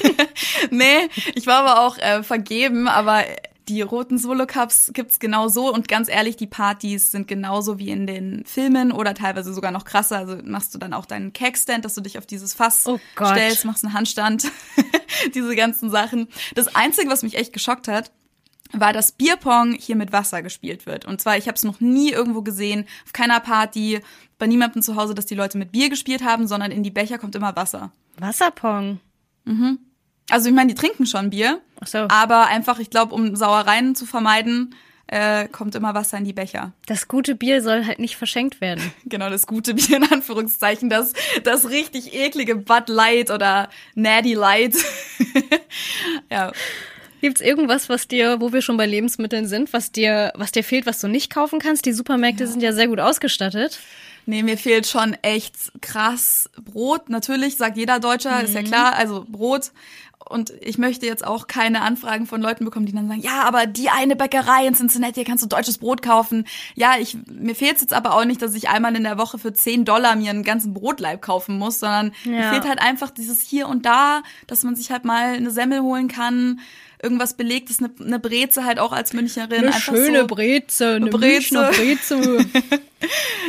[0.70, 3.24] nee, ich war aber auch äh, vergeben, aber
[3.68, 8.06] die roten Solo-Cups gibt's genau so und ganz ehrlich, die Partys sind genauso wie in
[8.06, 10.18] den Filmen oder teilweise sogar noch krasser.
[10.18, 13.64] Also machst du dann auch deinen Cakestand, dass du dich auf dieses Fass Oh stellst,
[13.64, 14.44] machst einen Handstand,
[15.34, 16.28] diese ganzen Sachen.
[16.54, 18.12] Das Einzige, was mich echt geschockt hat,
[18.72, 21.04] war, dass Bierpong hier mit Wasser gespielt wird.
[21.04, 24.00] Und zwar, ich habe es noch nie irgendwo gesehen, auf keiner Party,
[24.38, 27.18] bei niemandem zu Hause, dass die Leute mit Bier gespielt haben, sondern in die Becher
[27.18, 27.92] kommt immer Wasser.
[28.18, 29.00] Wasserpong.
[30.30, 31.98] Also ich meine, die trinken schon Bier, Ach so.
[32.08, 34.74] aber einfach, ich glaube, um Sauereien zu vermeiden,
[35.08, 36.72] äh, kommt immer Wasser in die Becher.
[36.86, 38.92] Das gute Bier soll halt nicht verschenkt werden.
[39.04, 41.12] Genau, das gute Bier in Anführungszeichen, das,
[41.44, 44.74] das richtig eklige Bud Light oder Natty Light.
[46.30, 46.52] ja.
[47.26, 50.86] Gibt's irgendwas, was dir, wo wir schon bei Lebensmitteln sind, was dir, was dir fehlt,
[50.86, 51.84] was du nicht kaufen kannst?
[51.84, 53.80] Die Supermärkte sind ja sehr gut ausgestattet.
[54.26, 57.08] Nee, mir fehlt schon echt krass Brot.
[57.10, 59.72] Natürlich, sagt jeder Deutscher, ist ja klar, also Brot.
[60.28, 63.66] Und ich möchte jetzt auch keine Anfragen von Leuten bekommen, die dann sagen, ja, aber
[63.66, 66.46] die eine Bäckerei in Cincinnati, hier kannst du deutsches Brot kaufen.
[66.76, 69.52] Ja, ich, mir fehlt jetzt aber auch nicht, dass ich einmal in der Woche für
[69.52, 72.50] 10 Dollar mir einen ganzen Brotleib kaufen muss, sondern mir Ja.
[72.52, 76.08] fehlt halt einfach dieses hier und da, dass man sich halt mal eine Semmel holen
[76.08, 76.60] kann,
[77.06, 79.66] irgendwas belegtes, eine, eine Breze halt auch als Münchnerin.
[79.66, 80.26] einfach so.
[80.26, 81.54] Breze, eine Breze.
[81.54, 82.46] Münchner Breze.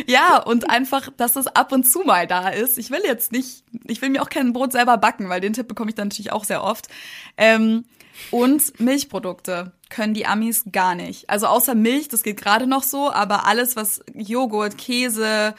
[0.06, 2.78] Ja, und einfach, dass es ab und zu mal da ist.
[2.78, 5.68] Ich will jetzt nicht, ich will mir auch kein Brot selber backen, weil den Tipp
[5.68, 6.88] bekomme ich dann natürlich auch sehr oft.
[7.38, 7.86] Ähm,
[8.30, 11.30] und Milchprodukte können die Amis gar nicht.
[11.30, 15.56] Also außer Milch, das geht gerade noch so, aber alles, was Joghurt, Käse,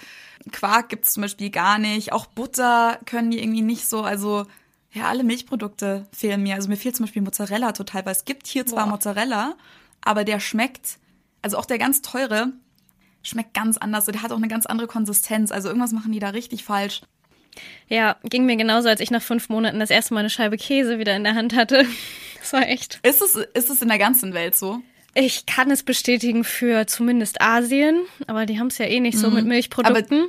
[0.53, 2.13] Quark gibt's zum Beispiel gar nicht.
[2.13, 4.03] Auch Butter können die irgendwie nicht so.
[4.03, 4.47] Also
[4.99, 6.55] ja, alle Milchprodukte fehlen mir.
[6.55, 8.93] Also mir fehlt zum Beispiel Mozzarella total, weil es gibt hier zwar Boah.
[8.93, 9.55] Mozzarella,
[10.01, 10.99] aber der schmeckt,
[11.43, 12.53] also auch der ganz teure,
[13.23, 14.07] schmeckt ganz anders.
[14.07, 15.51] Der hat auch eine ganz andere Konsistenz.
[15.53, 17.03] Also irgendwas machen die da richtig falsch.
[17.89, 20.99] ja, ging mir genauso, als ich nach fünf Monaten das erste Mal eine Scheibe Käse
[20.99, 21.85] wieder in der Hand hatte.
[22.41, 23.01] Das war echt.
[23.03, 24.81] Ist es, ist es in der ganzen Welt so?
[25.13, 29.29] Ich kann es bestätigen für zumindest Asien, aber die haben es ja eh nicht so
[29.29, 30.29] mit Milchprodukten.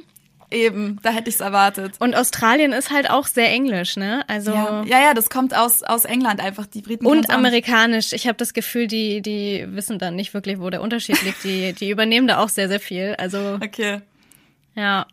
[0.52, 1.94] Eben, da hätte ich es erwartet.
[2.00, 4.24] Und Australien ist halt auch sehr englisch, ne?
[4.28, 6.66] Also Ja, ja, ja, das kommt aus, aus England einfach.
[6.66, 8.14] Die Briten und amerikanisch.
[8.14, 11.44] Ich habe das Gefühl, die die wissen dann nicht wirklich, wo der Unterschied liegt.
[11.44, 13.16] Die die übernehmen da auch sehr sehr viel.
[13.20, 14.02] Also Okay.
[14.76, 15.06] ja,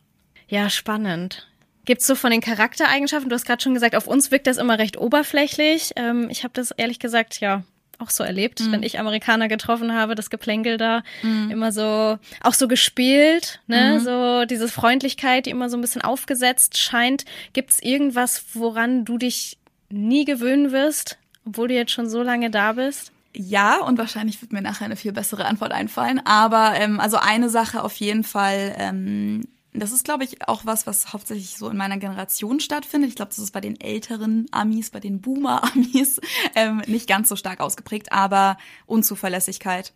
[0.48, 1.46] ja spannend.
[1.84, 3.28] Gibt's so von den Charaktereigenschaften?
[3.28, 5.92] Du hast gerade schon gesagt, auf uns wirkt das immer recht oberflächlich.
[5.96, 7.62] Ähm, ich habe das ehrlich gesagt ja
[7.98, 8.72] auch so erlebt, Mhm.
[8.72, 11.02] wenn ich Amerikaner getroffen habe, das Geplänkel da
[11.50, 13.74] immer so auch so gespielt, Mhm.
[13.74, 17.24] ne, so diese Freundlichkeit, die immer so ein bisschen aufgesetzt scheint.
[17.52, 22.72] Gibt's irgendwas, woran du dich nie gewöhnen wirst, obwohl du jetzt schon so lange da
[22.72, 23.12] bist?
[23.38, 26.20] Ja, und wahrscheinlich wird mir nachher eine viel bessere Antwort einfallen.
[26.24, 29.42] Aber ähm, also eine Sache auf jeden Fall, ähm,
[29.80, 33.10] das ist, glaube ich, auch was, was hauptsächlich so in meiner Generation stattfindet.
[33.10, 36.20] Ich glaube, das ist bei den älteren Amis, bei den Boomer-Amis
[36.54, 39.92] ähm, nicht ganz so stark ausgeprägt, aber Unzuverlässigkeit.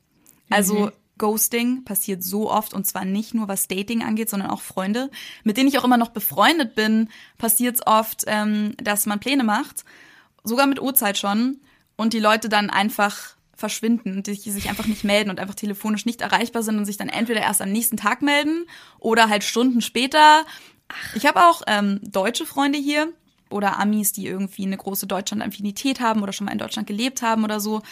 [0.49, 5.11] Also Ghosting passiert so oft und zwar nicht nur was Dating angeht, sondern auch Freunde,
[5.45, 9.45] mit denen ich auch immer noch befreundet bin, passiert es oft, ähm, dass man Pläne
[9.45, 9.85] macht,
[10.43, 11.61] sogar mit Uhrzeit schon,
[12.01, 16.07] und die Leute dann einfach verschwinden und die sich einfach nicht melden und einfach telefonisch
[16.07, 18.67] nicht erreichbar sind und sich dann entweder erst am nächsten Tag melden
[18.99, 20.45] oder halt Stunden später.
[21.15, 23.13] Ich habe auch ähm, deutsche Freunde hier
[23.51, 27.45] oder Amis, die irgendwie eine große Deutschland-Affinität haben oder schon mal in Deutschland gelebt haben
[27.45, 27.83] oder so.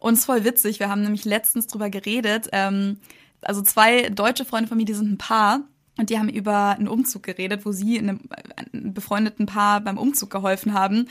[0.00, 0.80] Und es ist voll witzig.
[0.80, 2.48] Wir haben nämlich letztens drüber geredet.
[2.52, 2.98] Ähm,
[3.42, 5.60] also zwei deutsche Freunde von mir, die sind ein Paar.
[5.98, 8.20] Und die haben über einen Umzug geredet, wo sie einem,
[8.56, 11.06] einem befreundeten Paar beim Umzug geholfen haben.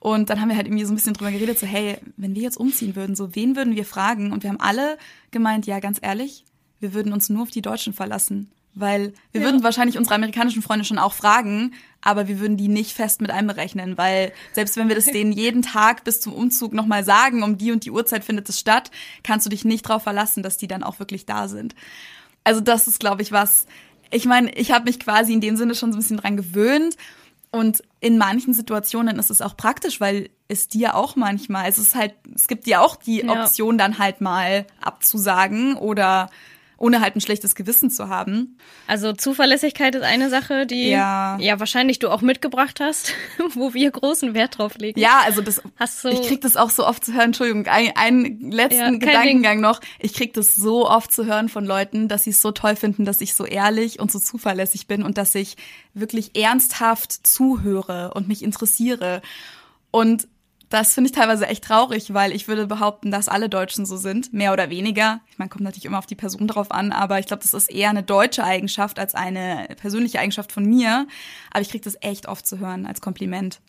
[0.00, 2.42] Und dann haben wir halt irgendwie so ein bisschen drüber geredet, so hey, wenn wir
[2.42, 4.32] jetzt umziehen würden, so wen würden wir fragen?
[4.32, 4.96] Und wir haben alle
[5.30, 6.44] gemeint, ja, ganz ehrlich,
[6.80, 8.50] wir würden uns nur auf die Deutschen verlassen.
[8.74, 12.92] Weil wir würden wahrscheinlich unsere amerikanischen Freunde schon auch fragen, aber wir würden die nicht
[12.92, 17.02] fest mit einberechnen, weil selbst wenn wir das denen jeden Tag bis zum Umzug nochmal
[17.04, 18.92] sagen, um die und die Uhrzeit findet es statt,
[19.24, 21.74] kannst du dich nicht darauf verlassen, dass die dann auch wirklich da sind.
[22.44, 23.66] Also das ist, glaube ich, was.
[24.10, 26.96] Ich meine, ich habe mich quasi in dem Sinne schon so ein bisschen dran gewöhnt.
[27.50, 31.94] Und in manchen Situationen ist es auch praktisch, weil es dir auch manchmal, es ist
[31.94, 33.44] halt, es gibt dir auch die Ja.
[33.44, 36.30] Option, dann halt mal abzusagen oder
[36.78, 38.56] ohne halt ein schlechtes Gewissen zu haben.
[38.86, 41.36] Also Zuverlässigkeit ist eine Sache, die Ja.
[41.40, 43.12] ja wahrscheinlich du auch mitgebracht hast,
[43.54, 44.98] wo wir großen Wert drauf legen.
[45.00, 47.90] Ja, also das, Hast du- ich krieg das auch so oft zu hören, Entschuldigung, ein,
[47.96, 49.80] einen letzten Ja, Gedankengang noch.
[49.98, 53.04] Ich krieg das so oft zu hören von Leuten, dass sie es so toll finden,
[53.04, 55.56] dass ich so ehrlich und so zuverlässig bin und dass ich
[55.94, 59.20] wirklich ernsthaft zuhöre und mich interessiere.
[59.90, 60.28] Und
[60.68, 64.32] das finde ich teilweise echt traurig, weil ich würde behaupten, dass alle Deutschen so sind,
[64.32, 65.20] mehr oder weniger.
[65.30, 67.70] Ich meine, kommt natürlich immer auf die Person drauf an, aber ich glaube, das ist
[67.70, 71.06] eher eine deutsche Eigenschaft als eine persönliche Eigenschaft von mir.
[71.50, 73.60] Aber ich krieg das echt oft zu hören als Kompliment.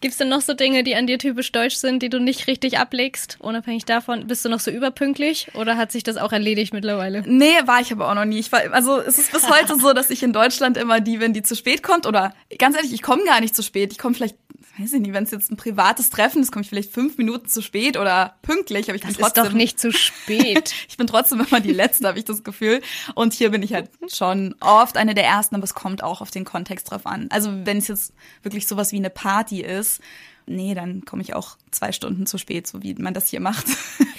[0.00, 2.78] Gibt's denn noch so Dinge, die an dir typisch deutsch sind, die du nicht richtig
[2.78, 3.36] ablegst?
[3.40, 7.24] Unabhängig davon, bist du noch so überpünktlich oder hat sich das auch erledigt mittlerweile?
[7.26, 8.38] Nee, war ich aber auch noch nie.
[8.38, 11.32] Ich war, also es ist bis heute so, dass ich in Deutschland immer die bin,
[11.32, 12.06] die zu spät kommt.
[12.06, 13.90] Oder ganz ehrlich, ich komme gar nicht zu spät.
[13.90, 14.36] Ich komme vielleicht,
[14.78, 17.48] weiß ich nicht, wenn es jetzt ein privates Treffen ist, komme ich vielleicht fünf Minuten
[17.48, 18.88] zu spät oder pünktlich.
[18.88, 20.74] Aber ich Das bin ist trotzdem, doch nicht zu spät.
[20.88, 22.80] ich bin trotzdem immer die Letzte, habe ich das Gefühl.
[23.14, 26.30] Und hier bin ich halt schon oft eine der Ersten, aber es kommt auch auf
[26.30, 27.28] den Kontext drauf an.
[27.30, 28.12] Also wenn es jetzt
[28.42, 30.00] wirklich sowas wie eine Party ist,
[30.46, 33.66] nee, dann komme ich auch zwei Stunden zu spät, so wie man das hier macht.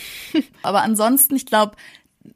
[0.61, 1.75] aber ansonsten, ich glaube,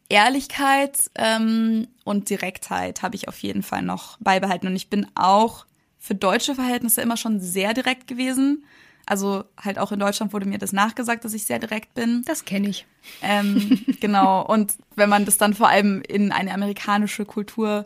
[0.09, 4.67] Ehrlichkeit ähm, und Direktheit habe ich auf jeden Fall noch beibehalten.
[4.67, 5.65] Und ich bin auch
[6.03, 8.65] für deutsche Verhältnisse immer schon sehr direkt gewesen.
[9.05, 12.23] Also halt auch in Deutschland wurde mir das nachgesagt, dass ich sehr direkt bin.
[12.25, 12.85] Das kenne ich.
[13.21, 14.45] Ähm, genau.
[14.45, 17.85] Und wenn man das dann vor allem in eine amerikanische Kultur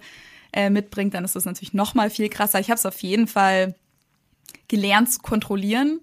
[0.52, 2.60] äh, mitbringt, dann ist das natürlich noch mal viel krasser.
[2.60, 3.76] Ich habe es auf jeden Fall
[4.68, 6.00] gelernt zu kontrollieren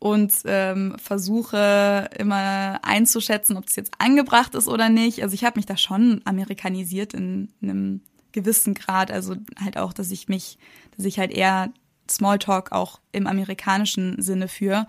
[0.00, 5.22] und ähm, versuche immer einzuschätzen, ob das jetzt angebracht ist oder nicht.
[5.22, 8.00] Also ich habe mich da schon amerikanisiert in, einem
[8.32, 9.10] gewissen Grad.
[9.10, 10.58] Also halt auch, dass ich mich,
[10.96, 11.70] dass ich halt eher
[12.10, 14.86] Smalltalk auch im amerikanischen Sinne führe.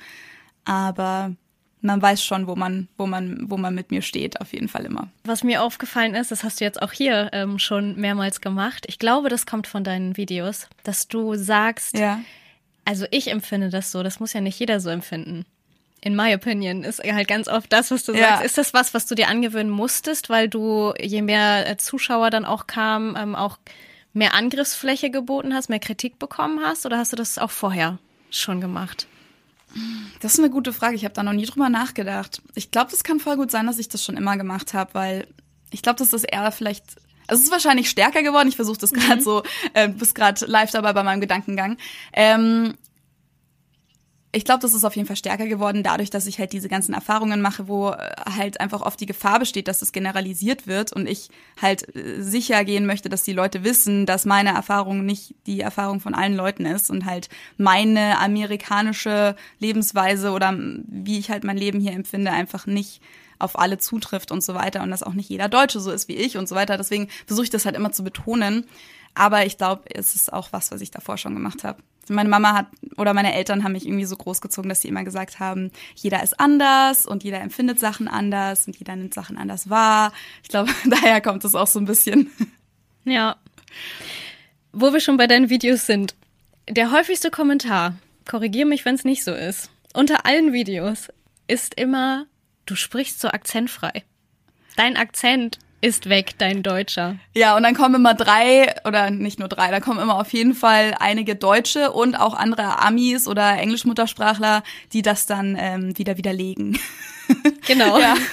[0.65, 1.34] Aber
[1.82, 4.86] man weiß schon, wo man, wo man, wo man mit mir steht, auf jeden Fall
[4.86, 5.10] immer.
[5.25, 8.86] Was mir aufgefallen ist, das hast du jetzt auch hier ähm, schon mehrmals gemacht.
[8.88, 12.21] Ich glaube, das kommt von deinen Videos, dass du sagst, Ja.
[12.86, 15.45] also ich empfinde das so, das muss ja nicht jeder so empfinden.
[16.06, 18.28] In my opinion ist halt ganz oft das, was du Ja.
[18.38, 18.46] sagst.
[18.46, 22.44] Ist das was, was du dir angewöhnen musstest, weil du, je mehr äh, Zuschauer dann
[22.44, 23.58] auch kamen, ähm, auch
[24.12, 26.86] mehr Angriffsfläche geboten hast, mehr Kritik bekommen hast?
[26.86, 29.08] Oder hast du das auch vorher schon gemacht?
[30.20, 30.96] Das ist eine gute Frage.
[30.96, 32.42] Ich habe da noch nie drüber nachgedacht.
[32.54, 35.28] Ich glaube, das kann voll gut sein, dass ich das schon immer gemacht habe, weil
[35.72, 36.84] ich glaube, das ist eher vielleicht.
[37.28, 38.50] Also es ist wahrscheinlich stärker geworden.
[38.50, 39.42] Ich versuche das gerade so,
[39.74, 41.78] äh, bist gerade live dabei bei meinem Gedankengang.
[42.12, 42.74] Ähm,
[44.36, 46.93] ich glaube, das ist auf jeden Fall stärker geworden, dadurch, dass ich halt diese ganzen
[46.93, 47.98] Erfahrungen mache, wo äh,
[48.36, 51.30] halt einfach oft die Gefahr besteht, dass es generalisiert wird und ich
[51.62, 56.00] halt äh, sicher gehen möchte, dass die Leute wissen, dass meine Erfahrung nicht die Erfahrung
[56.00, 61.80] von allen Leuten ist und halt meine amerikanische Lebensweise oder wie ich halt mein Leben
[61.80, 63.02] hier empfinde, einfach nicht
[63.38, 66.15] auf alle zutrifft und so weiter und dass auch nicht jeder Deutsche so ist wie
[66.15, 66.78] ich und so weiter.
[66.78, 68.65] Deswegen versuche ich das halt immer zu betonen.
[69.15, 71.84] Aber ich glaube, es ist auch was, was ich davor schon gemacht habe.
[72.10, 75.39] Meine Mama hat oder meine Eltern haben mich irgendwie so großgezogen, dass sie immer gesagt
[75.39, 80.12] haben, jeder ist anders und jeder empfindet Sachen anders und jeder nimmt Sachen anders wahr.
[80.42, 82.32] Ich glaube, daher kommt es auch so ein bisschen.
[83.06, 83.38] Ja.
[84.72, 86.16] Wo wir schon bei deinen Videos sind.
[86.70, 87.96] Der häufigste Kommentar,
[88.30, 91.10] korrigier mich, wenn es nicht so ist, unter allen Videos
[91.48, 92.26] ist immer,
[92.66, 94.04] du sprichst so akzentfrei.
[94.76, 97.17] Dein Akzent ist weg, dein Deutscher.
[97.36, 100.54] Ja, und dann kommen immer drei, oder nicht nur drei, da kommen immer auf jeden
[100.56, 106.80] Fall einige Deutsche und auch andere Amis oder Englischmuttersprachler, die das dann ähm, wieder widerlegen.
[107.65, 107.98] Genau.
[108.00, 108.15] Ja.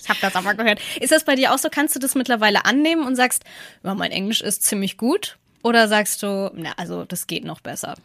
[0.00, 0.80] Ich habe das aber gehört.
[1.00, 1.68] Ist das bei dir auch so?
[1.70, 3.44] Kannst du das mittlerweile annehmen und sagst,
[3.82, 5.38] ja, mein Englisch ist ziemlich gut?
[5.62, 7.96] Oder sagst du, na, also das geht noch besser?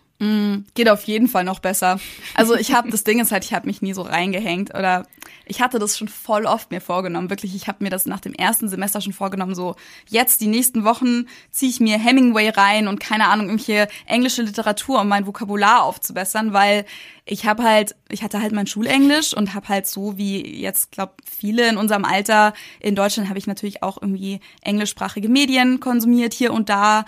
[0.74, 2.00] Geht auf jeden Fall noch besser.
[2.34, 5.06] Also ich habe, das Ding ist halt, ich habe mich nie so reingehängt oder
[5.46, 7.30] ich hatte das schon voll oft mir vorgenommen.
[7.30, 9.76] Wirklich, ich habe mir das nach dem ersten Semester schon vorgenommen, so
[10.08, 15.02] jetzt die nächsten Wochen ziehe ich mir Hemingway rein und keine Ahnung, irgendwelche englische Literatur,
[15.02, 16.86] um mein Vokabular aufzubessern, weil
[17.26, 21.18] ich habe halt, ich hatte halt mein Schulenglisch und habe halt so wie jetzt, glaub
[21.30, 26.54] viele in unserem Alter in Deutschland habe ich natürlich auch irgendwie englischsprachige Medien konsumiert hier
[26.54, 27.04] und da,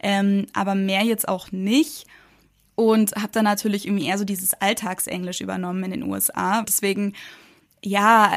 [0.00, 2.06] ähm, aber mehr jetzt auch nicht
[2.74, 6.62] und habe dann natürlich irgendwie eher so dieses Alltagsenglisch übernommen in den USA.
[6.62, 7.14] Deswegen,
[7.82, 8.32] ja,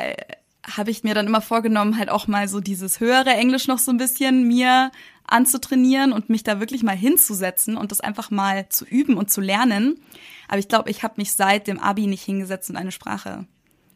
[0.65, 3.91] habe ich mir dann immer vorgenommen, halt auch mal so dieses höhere Englisch noch so
[3.91, 4.91] ein bisschen mir
[5.25, 9.41] anzutrainieren und mich da wirklich mal hinzusetzen und das einfach mal zu üben und zu
[9.41, 9.99] lernen.
[10.47, 13.45] Aber ich glaube, ich habe mich seit dem Abi nicht hingesetzt und eine Sprache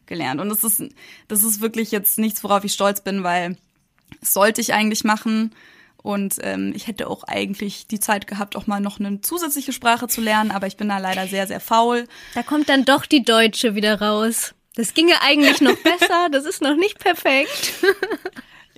[0.06, 0.40] gelernt.
[0.40, 0.82] Und das ist,
[1.28, 3.56] das ist wirklich jetzt nichts, worauf ich stolz bin, weil
[4.20, 5.54] sollte ich eigentlich machen.
[6.02, 10.08] Und ähm, ich hätte auch eigentlich die Zeit gehabt, auch mal noch eine zusätzliche Sprache
[10.08, 12.04] zu lernen, aber ich bin da leider sehr, sehr faul.
[12.34, 14.54] Da kommt dann doch die Deutsche wieder raus.
[14.76, 17.72] Das ginge eigentlich noch besser, das ist noch nicht perfekt.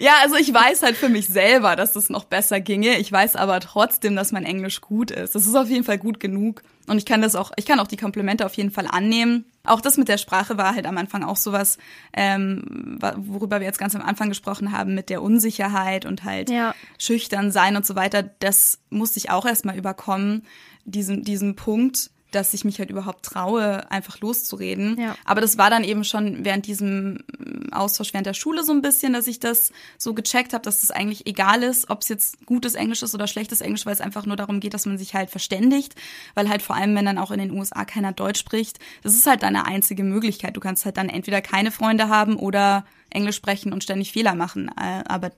[0.00, 2.98] Ja, also ich weiß halt für mich selber, dass es noch besser ginge.
[2.98, 5.34] Ich weiß aber trotzdem, dass mein Englisch gut ist.
[5.34, 6.62] Das ist auf jeden Fall gut genug.
[6.86, 9.44] Und ich kann das auch, ich kann auch die Komplimente auf jeden Fall annehmen.
[9.64, 11.76] Auch das mit der Sprache war halt am Anfang auch sowas,
[12.14, 16.74] ähm, worüber wir jetzt ganz am Anfang gesprochen haben, mit der Unsicherheit und halt Ja.
[16.98, 18.22] schüchtern sein und so weiter.
[18.22, 20.46] Das musste ich auch erstmal überkommen,
[20.84, 24.98] diesen, diesen Punkt, dass ich mich halt überhaupt traue, einfach loszureden.
[25.00, 25.16] Ja.
[25.24, 28.82] Aber das war dann eben schon während diesem ähm, Austausch während der Schule so ein
[28.82, 32.46] bisschen, dass ich das so gecheckt habe, dass es eigentlich egal ist, ob es jetzt
[32.46, 35.14] gutes Englisch ist oder schlechtes Englisch, weil es einfach nur darum geht, dass man sich
[35.14, 35.94] halt verständigt.
[36.34, 39.26] Weil halt vor allem, wenn dann auch in den USA keiner Deutsch spricht, das ist
[39.26, 40.56] halt deine einzige Möglichkeit.
[40.56, 44.70] Du kannst halt dann entweder keine Freunde haben oder Englisch sprechen und ständig Fehler machen.
[44.76, 45.32] Äh, Aber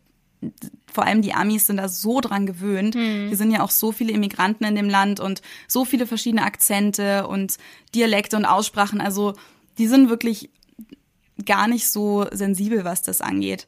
[0.92, 2.94] vor allem die Amis sind da so dran gewöhnt.
[3.28, 7.26] Wir sind ja auch so viele Immigranten in dem Land und so viele verschiedene Akzente
[7.26, 7.56] und
[7.94, 9.00] Dialekte und Aussprachen.
[9.00, 9.34] Also
[9.78, 10.50] die sind wirklich
[11.46, 13.66] gar nicht so sensibel, was das angeht.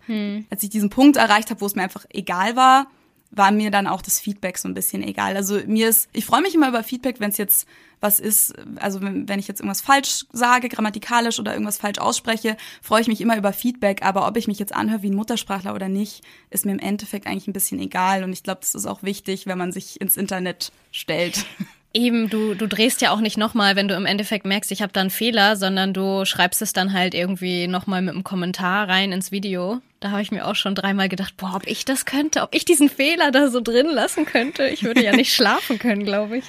[0.51, 2.87] Als ich diesen Punkt erreicht habe, wo es mir einfach egal war,
[3.37, 5.37] war mir dann auch das Feedback so ein bisschen egal.
[5.37, 7.67] Also mir ist, ich freue mich immer über Feedback, wenn es jetzt
[8.01, 12.57] was ist, also wenn, wenn ich jetzt irgendwas falsch sage, grammatikalisch oder irgendwas falsch ausspreche,
[12.83, 14.05] freue ich mich immer über Feedback.
[14.05, 17.27] Aber ob ich mich jetzt anhöre wie ein Muttersprachler oder nicht, ist mir im Endeffekt
[17.27, 18.23] eigentlich ein bisschen egal.
[18.23, 21.47] Und ich glaube, das ist auch wichtig, wenn man sich ins Internet stellt.
[21.97, 24.93] Eben, du, du drehst ja auch nicht nochmal, wenn du im Endeffekt merkst, ich habe
[24.93, 29.13] da einen Fehler, sondern du schreibst es dann halt irgendwie nochmal mit einem Kommentar rein
[29.13, 29.81] ins Video.
[30.01, 32.65] Da habe ich mir auch schon dreimal gedacht, boah, ob ich das könnte, ob ich
[32.65, 34.67] diesen Fehler da so drin lassen könnte.
[34.67, 36.45] Ich würde ja nicht schlafen können, glaube ich.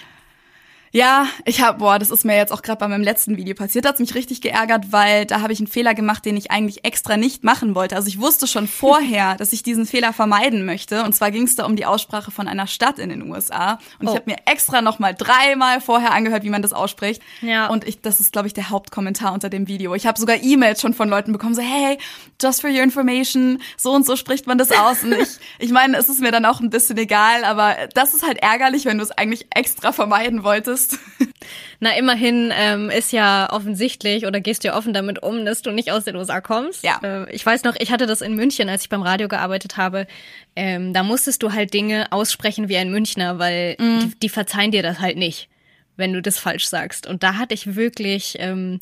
[0.96, 3.86] Ja, ich habe, boah, das ist mir jetzt auch gerade bei meinem letzten Video passiert.
[3.86, 7.18] Hat's mich richtig geärgert, weil da habe ich einen Fehler gemacht, den ich eigentlich extra
[7.18, 7.98] nicht machen wollte.
[7.98, 11.04] Also ich wusste schon vorher, dass ich diesen Fehler vermeiden möchte.
[11.04, 13.74] Und zwar ging es da um die Aussprache von einer Stadt in den USA.
[14.00, 14.12] Und Oh.
[14.12, 17.22] ich habe mir extra noch mal dreimal vorher angehört, wie man das ausspricht.
[17.42, 17.68] Ja.
[17.68, 19.96] Und ich, das ist, glaube ich, der Hauptkommentar unter dem Video.
[19.96, 21.98] Ich habe sogar E-Mails schon von Leuten bekommen, so hey,
[22.42, 25.04] just for your information, so und so spricht man das aus.
[25.04, 25.28] Und ich,
[25.60, 28.86] ich meine, es ist mir dann auch ein bisschen egal, aber das ist halt ärgerlich,
[28.86, 30.85] wenn du es eigentlich extra vermeiden wolltest.
[31.80, 35.92] Na, immerhin ähm, ist ja offensichtlich oder gehst du offen damit um, dass du nicht
[35.92, 36.84] aus den USA kommst.
[36.84, 37.00] Ja.
[37.04, 40.08] Äh, ich weiß noch, ich hatte das in München, als ich beim Radio gearbeitet habe.
[40.56, 44.84] Ähm, da musstest du halt Dinge aussprechen wie ein Münchner, weil die, die verzeihen dir
[44.84, 45.50] das halt nicht,
[45.98, 47.08] wenn du das falsch sagst.
[47.08, 48.80] Und da hatte ich wirklich ähm,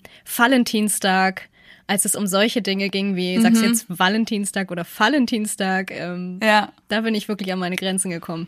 [0.58, 1.50] Valentinstag,
[1.88, 6.72] als es um solche Dinge ging wie, sagst du jetzt Valentinstag oder Valentinstag, ähm, Ja.
[6.88, 8.48] da bin ich wirklich an meine Grenzen gekommen.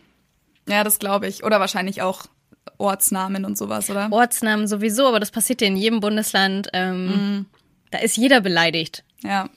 [0.68, 1.44] Ja, das glaube ich.
[1.44, 2.26] Oder wahrscheinlich auch
[2.78, 4.08] Ortsnamen und sowas, oder?
[4.10, 6.68] Ortsnamen sowieso, aber das passiert ja in jedem Bundesland.
[6.72, 7.46] Ähm,
[7.90, 9.04] Da ist jeder beleidigt.
[9.22, 9.48] Ja.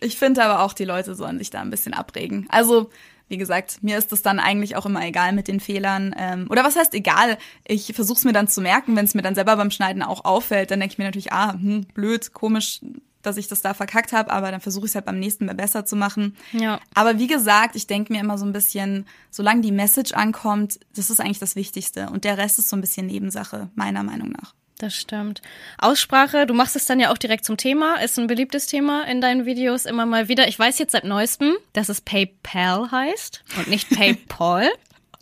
[0.00, 2.46] Ich finde aber auch, die Leute sollen sich da ein bisschen abregen.
[2.50, 2.90] Also,
[3.28, 6.14] wie gesagt, mir ist es dann eigentlich auch immer egal mit den Fehlern.
[6.18, 7.38] Ähm, oder was heißt egal?
[7.66, 10.24] Ich versuche es mir dann zu merken, wenn es mir dann selber beim Schneiden auch
[10.24, 12.80] auffällt, dann denke ich mir natürlich, ah, hm, blöd, komisch,
[13.26, 15.54] dass ich das da verkackt habe, aber dann versuche ich es halt beim nächsten Mal
[15.54, 16.36] besser zu machen.
[16.52, 16.80] Ja.
[16.94, 21.10] Aber wie gesagt, ich denke mir immer so ein bisschen, solange die Message ankommt, das
[21.10, 22.08] ist eigentlich das Wichtigste.
[22.10, 24.54] Und der Rest ist so ein bisschen Nebensache, meiner Meinung nach.
[24.78, 25.40] Das stimmt.
[25.78, 29.22] Aussprache, du machst es dann ja auch direkt zum Thema, ist ein beliebtes Thema in
[29.22, 30.48] deinen Videos immer mal wieder.
[30.48, 34.68] Ich weiß jetzt seit neuestem, dass es PayPal heißt und nicht PayPal.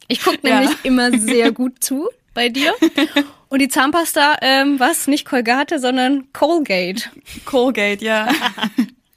[0.08, 0.58] Ich gucke Ja.
[0.60, 2.74] nämlich immer sehr gut zu bei dir.
[3.54, 5.06] Und die Zahnpasta, ähm, was?
[5.06, 7.08] Nicht Colgate, sondern Colgate.
[7.44, 8.28] Colgate, ja.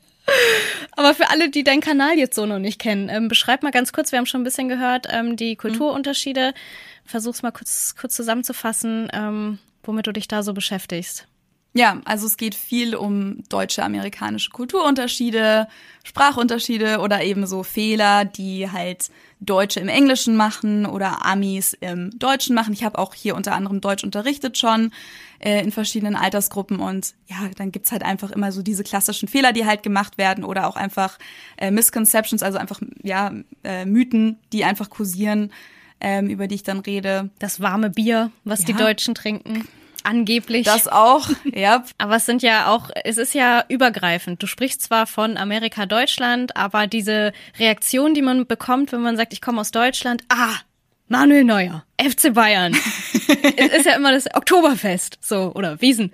[0.91, 3.93] Aber für alle, die deinen Kanal jetzt so noch nicht kennen, ähm, beschreib mal ganz
[3.93, 6.54] kurz, wir haben schon ein bisschen gehört, ähm, die Kulturunterschiede.
[7.04, 11.26] Versuch's mal kurz, kurz zusammenzufassen, ähm, womit du dich da so beschäftigst.
[11.77, 15.67] Ja, also es geht viel um deutsche, amerikanische Kulturunterschiede,
[16.03, 19.09] Sprachunterschiede oder eben so Fehler, die halt
[19.39, 22.73] Deutsche im Englischen machen oder Amis im Deutschen machen.
[22.73, 24.91] Ich habe auch hier unter anderem Deutsch unterrichtet schon
[25.39, 29.53] äh, in verschiedenen Altersgruppen und ja, dann gibt's halt einfach immer so diese klassischen Fehler,
[29.53, 31.19] die halt gemacht werden oder auch einfach
[31.57, 33.31] äh, Misconceptions, also einfach ja
[33.63, 35.51] äh, Mythen, die einfach kursieren,
[35.99, 37.29] ähm, über die ich dann rede.
[37.37, 38.77] Das warme Bier, was die Ja.
[38.79, 39.67] Deutschen trinken.
[40.03, 40.65] Angeblich.
[40.65, 44.41] Das auch, ja, aber es sind ja auch, es ist ja übergreifend.
[44.41, 49.33] Du sprichst zwar von Amerika, Deutschland, aber diese Reaktion, die man bekommt, wenn man sagt,
[49.33, 50.55] ich komme aus Deutschland, ah,
[51.10, 52.73] Manuel Neuer, FC Bayern.
[53.57, 56.12] es ist ja immer das Oktoberfest, so, oder Wiesen.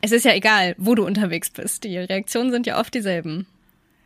[0.00, 1.84] Es ist ja egal, wo du unterwegs bist.
[1.84, 3.46] Die Reaktionen sind ja oft dieselben.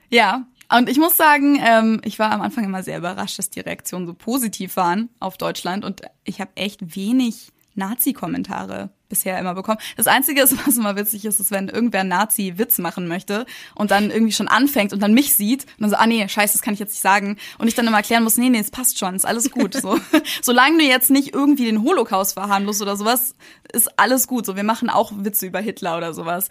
[0.08, 3.60] Ja, und ich muss sagen, ähm, ich war am Anfang immer sehr überrascht, dass die
[3.60, 9.78] Reaktionen so positiv waren auf Deutschland und ich habe echt wenig Nazi-Kommentare bisher immer bekommen.
[9.98, 13.44] Das Einzige, ist, was immer witzig ist, ist, wenn irgendwer Nazi-Witz machen möchte
[13.74, 16.54] und dann irgendwie schon anfängt und dann mich sieht und dann so, ah nee, scheiße,
[16.54, 17.36] das kann ich jetzt nicht sagen.
[17.58, 19.74] Und ich dann immer erklären muss, nee, nee, es passt schon, ist alles gut.
[19.74, 19.98] So.
[20.42, 23.34] Solange du jetzt nicht irgendwie den Holocaust verharmlost oder sowas,
[23.72, 24.46] ist alles gut.
[24.46, 26.48] So, wir machen auch Witze über Hitler oder sowas.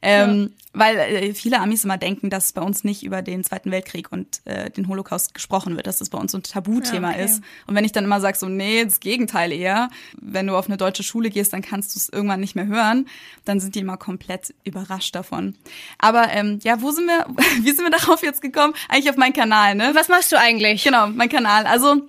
[0.00, 0.48] Ähm, ja.
[0.74, 4.40] Weil äh, viele Amis immer denken, dass bei uns nicht über den Zweiten Weltkrieg und
[4.46, 7.24] äh, den Holocaust gesprochen wird, dass das bei uns so ein Tabuthema ja, okay.
[7.24, 7.42] ist.
[7.66, 10.76] Und wenn ich dann immer sage, so, nee, das Gegenteil eher, wenn du auf eine
[10.76, 13.08] deutsche Schule gehst, dann kannst du es irgendwann nicht mehr hören,
[13.44, 15.56] dann sind die immer komplett überrascht davon.
[15.98, 17.26] Aber ähm, ja, wo sind wir,
[17.62, 18.74] wie sind wir darauf jetzt gekommen?
[18.88, 19.90] Eigentlich auf meinen Kanal, ne?
[19.94, 20.84] Was machst du eigentlich?
[20.84, 21.66] Genau, mein Kanal.
[21.66, 22.02] Also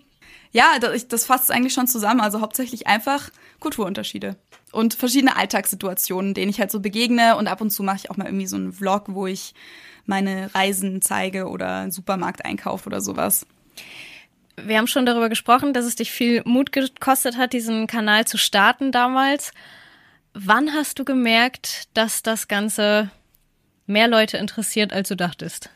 [0.52, 2.22] ja, das, das fasst eigentlich schon zusammen.
[2.22, 3.30] Also hauptsächlich einfach
[3.60, 4.36] Kulturunterschiede
[4.72, 7.36] und verschiedene Alltagssituationen, denen ich halt so begegne.
[7.38, 9.54] Und ab und zu mache ich auch mal irgendwie so einen Vlog, wo ich
[10.06, 13.46] meine Reisen zeige oder Supermarkteinkauf oder sowas.
[14.56, 18.38] Wir haben schon darüber gesprochen, dass es dich viel Mut gekostet hat, diesen Kanal zu
[18.38, 19.52] starten damals.
[20.34, 23.12] Wann hast du gemerkt, dass das Ganze
[23.86, 25.70] mehr Leute interessiert, als du dachtest?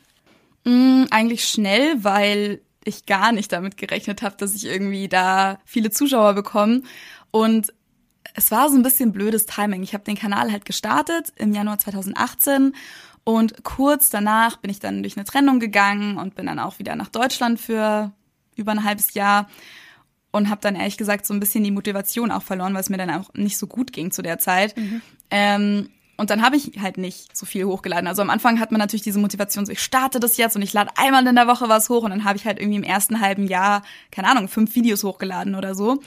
[0.63, 5.91] Mm, eigentlich schnell, weil ich gar nicht damit gerechnet habe, dass ich irgendwie da viele
[5.91, 6.81] Zuschauer bekomme.
[7.31, 7.73] Und
[8.33, 9.83] es war so ein bisschen blödes Timing.
[9.83, 12.73] Ich habe den Kanal halt gestartet im Januar 2018
[13.23, 16.95] und kurz danach bin ich dann durch eine Trennung gegangen und bin dann auch wieder
[16.95, 18.11] nach Deutschland für
[18.55, 19.49] über ein halbes Jahr
[20.37, 22.97] und habe dann ehrlich gesagt so ein bisschen die Motivation auch verloren, weil es mir
[22.97, 24.77] dann auch nicht so gut ging zu der Zeit.
[24.77, 25.01] Mhm.
[25.31, 28.07] Ähm, und dann habe ich halt nicht so viel hochgeladen.
[28.07, 30.73] Also am Anfang hat man natürlich diese Motivation, so ich starte das jetzt und ich
[30.73, 33.21] lade einmal in der Woche was hoch und dann habe ich halt irgendwie im ersten
[33.21, 36.01] halben Jahr, keine Ahnung, fünf Videos hochgeladen oder so.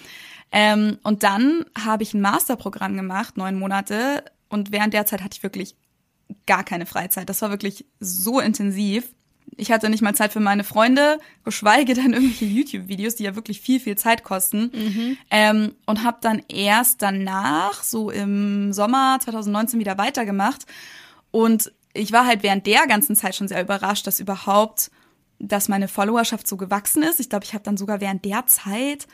[0.53, 4.25] Ähm, und dann habe ich ein Masterprogramm gemacht, neun Monate.
[4.49, 5.77] Und während der Zeit hatte ich wirklich
[6.47, 7.29] gar keine Freizeit.
[7.29, 9.15] Das war wirklich so intensiv.
[9.57, 13.61] Ich hatte nicht mal Zeit für meine Freunde, geschweige denn irgendwelche YouTube-Videos, die ja wirklich
[13.61, 14.71] viel, viel Zeit kosten.
[14.73, 15.17] Mhm.
[15.31, 20.67] Ähm, und habe dann erst danach, so im Sommer 2019, wieder weitergemacht.
[21.31, 24.91] Und ich war halt während der ganzen Zeit schon sehr überrascht, dass überhaupt,
[25.39, 27.21] dass meine Followerschaft so gewachsen ist.
[27.21, 29.07] Ich glaube, ich habe dann sogar während der Zeit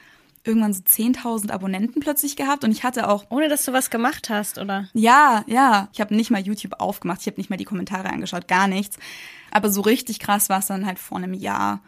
[0.46, 4.30] irgendwann so 10.000 Abonnenten plötzlich gehabt und ich hatte auch ohne dass du was gemacht
[4.30, 4.88] hast oder?
[4.92, 5.88] Ja ja.
[5.92, 8.98] Ich habe nicht mal YouTube aufgemacht ich habe nicht mal die Kommentare angeschaut gar nichts.
[9.50, 11.82] Aber so richtig krass war es dann halt vor einem Jahr.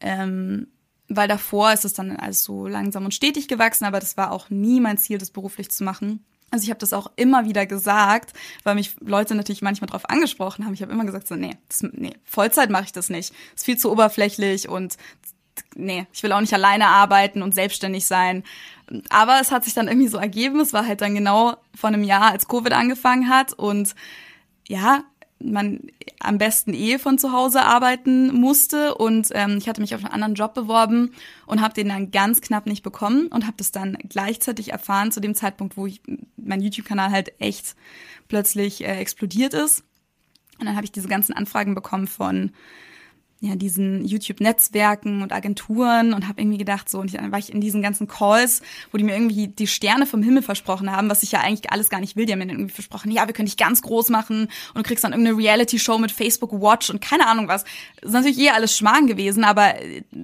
[0.00, 0.68] Ähm,
[1.08, 4.50] weil davor ist es dann alles so langsam und stetig gewachsen aber das war auch
[4.50, 6.24] nie mein Ziel das beruflich zu machen.
[6.54, 10.64] Also ich habe das auch immer wieder gesagt, weil mich Leute natürlich manchmal darauf angesprochen
[10.64, 10.72] haben.
[10.72, 13.30] Ich habe immer gesagt so, nee, das, nee Vollzeit mache ich das nicht.
[13.30, 14.96] Das ist viel zu oberflächlich und
[15.74, 18.44] nee, ich will auch nicht alleine arbeiten und selbstständig sein.
[19.08, 20.60] Aber es hat sich dann irgendwie so ergeben.
[20.60, 23.94] Es war halt dann genau vor einem Jahr, als Covid angefangen hat und
[24.66, 25.04] ja,
[25.44, 25.80] man
[26.20, 30.12] am besten eh von zu Hause arbeiten musste und ähm, ich hatte mich auf einen
[30.12, 31.12] anderen Job beworben
[31.46, 35.20] und habe den dann ganz knapp nicht bekommen und habe das dann gleichzeitig erfahren zu
[35.20, 36.00] dem Zeitpunkt, wo ich
[36.36, 37.76] mein YouTube-Kanal halt echt
[38.28, 39.84] plötzlich äh, explodiert ist.
[40.58, 42.52] Und dann habe ich diese ganzen Anfragen bekommen von
[43.44, 47.60] ja, diesen YouTube-Netzwerken und Agenturen und habe irgendwie gedacht, so, und dann war ich in
[47.60, 51.32] diesen ganzen Calls, wo die mir irgendwie die Sterne vom Himmel versprochen haben, was ich
[51.32, 52.24] ja eigentlich alles gar nicht will.
[52.24, 55.04] Die haben mir irgendwie versprochen, ja, wir können dich ganz groß machen und du kriegst
[55.04, 57.64] dann irgendeine Reality-Show mit Facebook Watch und keine Ahnung was.
[58.00, 59.74] Das ist natürlich eh alles Schmarrn gewesen, aber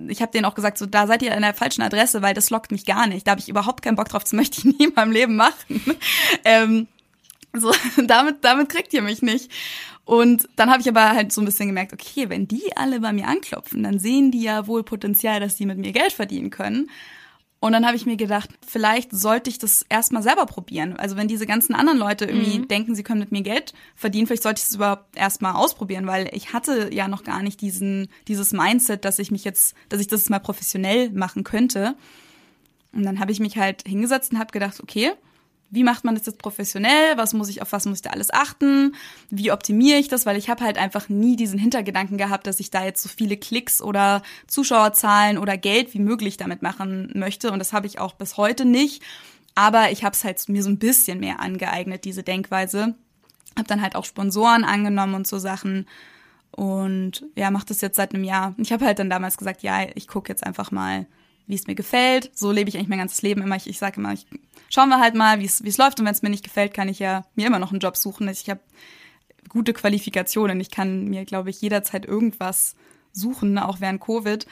[0.09, 2.49] ich habe denen auch gesagt, so, da seid ihr an der falschen Adresse, weil das
[2.49, 3.27] lockt mich gar nicht.
[3.27, 5.83] Da habe ich überhaupt keinen Bock drauf, das möchte ich nie in meinem Leben machen.
[6.45, 6.87] ähm,
[7.53, 7.73] so,
[8.07, 9.51] damit, damit kriegt ihr mich nicht.
[10.05, 13.13] Und dann habe ich aber halt so ein bisschen gemerkt, okay, wenn die alle bei
[13.13, 16.91] mir anklopfen, dann sehen die ja wohl Potenzial, dass die mit mir Geld verdienen können.
[17.63, 20.97] Und dann habe ich mir gedacht, vielleicht sollte ich das erstmal selber probieren.
[20.97, 22.69] Also wenn diese ganzen anderen Leute irgendwie mhm.
[22.69, 26.31] denken, sie können mit mir Geld verdienen, vielleicht sollte ich es überhaupt erstmal ausprobieren, weil
[26.33, 30.09] ich hatte ja noch gar nicht diesen, dieses Mindset, dass ich mich jetzt, dass ich
[30.09, 31.95] das mal professionell machen könnte.
[32.93, 35.13] Und dann habe ich mich halt hingesetzt und habe gedacht, okay,
[35.71, 37.17] wie macht man das jetzt professionell?
[37.17, 38.97] Was muss ich, auf was muss ich da alles achten?
[39.31, 40.27] Wie optimiere ich das?
[40.27, 43.37] Weil ich habe halt einfach nie diesen Hintergedanken gehabt, dass ich da jetzt so viele
[43.37, 47.53] Klicks oder Zuschauerzahlen oder Geld wie möglich damit machen möchte.
[47.53, 49.03] Und das habe ich auch bis heute nicht.
[49.55, 52.95] Aber ich habe es halt mir so ein bisschen mehr angeeignet, diese Denkweise.
[53.57, 55.87] Hab dann halt auch Sponsoren angenommen und so Sachen.
[56.51, 58.55] Und ja, mache das jetzt seit einem Jahr.
[58.59, 61.07] Ich habe halt dann damals gesagt, ja, ich gucke jetzt einfach mal,
[61.51, 62.31] wie es mir gefällt.
[62.35, 63.57] So lebe ich eigentlich mein ganzes Leben immer.
[63.57, 64.27] Ich, ich sage immer, ich
[64.69, 66.01] schauen wir halt mal, wie es läuft.
[66.01, 68.29] Und wenn es mir nicht gefällt, kann ich ja mir immer noch einen Job suchen.
[68.29, 68.61] Ich habe
[69.49, 70.61] gute Qualifikationen.
[70.61, 72.77] Ich kann mir, glaube ich, jederzeit irgendwas
[73.13, 74.47] suchen, auch während Covid.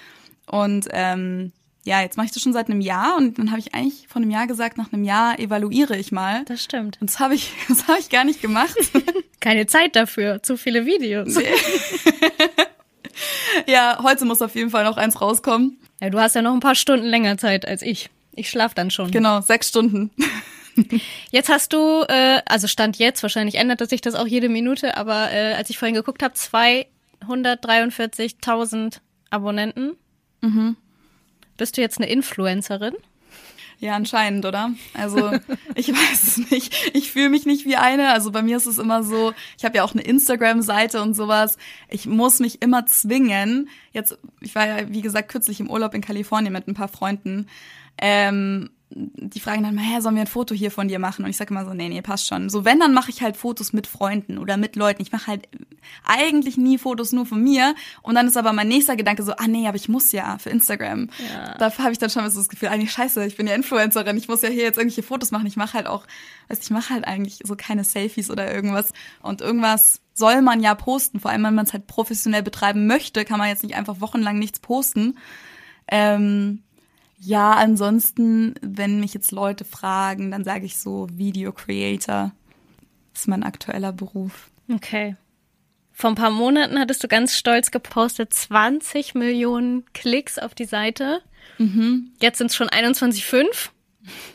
[0.46, 1.52] Und ähm,
[1.84, 4.20] ja, jetzt mache ich das schon seit einem Jahr und dann habe ich eigentlich vor
[4.20, 6.44] einem Jahr gesagt, nach einem Jahr evaluiere ich mal.
[6.44, 7.00] Das stimmt.
[7.00, 8.76] Und das habe ich, das habe ich gar nicht gemacht.
[9.40, 11.34] Keine Zeit dafür, zu viele Videos.
[11.36, 11.44] Nee.
[13.66, 15.78] ja, heute muss auf jeden Fall noch eins rauskommen.
[16.00, 18.10] Ja, du hast ja noch ein paar Stunden länger Zeit als ich.
[18.34, 19.10] Ich schlaf dann schon.
[19.10, 20.10] Genau, sechs Stunden.
[21.30, 25.32] Jetzt hast du, äh, also Stand jetzt, wahrscheinlich ändert sich das auch jede Minute, aber
[25.32, 29.00] äh, als ich vorhin geguckt habe, 243.000
[29.30, 29.96] Abonnenten.
[30.40, 30.76] Mhm.
[31.56, 32.94] Bist du jetzt eine Influencerin?
[33.80, 34.72] Ja, anscheinend, oder?
[34.94, 35.30] Also
[35.76, 36.74] ich weiß es nicht.
[36.94, 38.10] Ich fühle mich nicht wie eine.
[38.10, 41.58] Also bei mir ist es immer so, ich habe ja auch eine Instagram-Seite und sowas.
[41.88, 43.68] Ich muss mich immer zwingen.
[43.92, 47.46] Jetzt, ich war ja, wie gesagt, kürzlich im Urlaub in Kalifornien mit ein paar Freunden.
[47.98, 51.24] Ähm, die fragen dann mal, hä, sollen wir ein Foto hier von dir machen?
[51.24, 52.48] Und ich sage immer so, nee, nee, passt schon.
[52.48, 55.02] So, wenn, dann mache ich halt Fotos mit Freunden oder mit Leuten.
[55.02, 55.48] Ich mache halt
[56.04, 57.74] eigentlich nie Fotos nur von mir.
[58.02, 60.50] Und dann ist aber mein nächster Gedanke so, ah nee, aber ich muss ja für
[60.50, 61.10] Instagram.
[61.32, 61.54] Ja.
[61.58, 64.28] Dafür habe ich dann schon so das Gefühl, eigentlich scheiße, ich bin ja Influencerin, ich
[64.28, 65.46] muss ja hier jetzt irgendwelche Fotos machen.
[65.46, 66.06] Ich mache halt auch,
[66.48, 68.92] weißt ich mache halt eigentlich so keine Selfies oder irgendwas.
[69.20, 71.20] Und irgendwas soll man ja posten.
[71.20, 74.38] Vor allem, wenn man es halt professionell betreiben möchte, kann man jetzt nicht einfach wochenlang
[74.38, 75.18] nichts posten.
[75.90, 76.62] Ähm,
[77.20, 82.32] ja, ansonsten, wenn mich jetzt Leute fragen, dann sage ich so Video Creator.
[83.12, 84.50] Das ist mein aktueller Beruf.
[84.72, 85.16] Okay.
[85.92, 91.20] Vor ein paar Monaten hattest du ganz stolz gepostet 20 Millionen Klicks auf die Seite.
[91.58, 92.12] Mhm.
[92.20, 93.70] Jetzt sind es schon 21,5.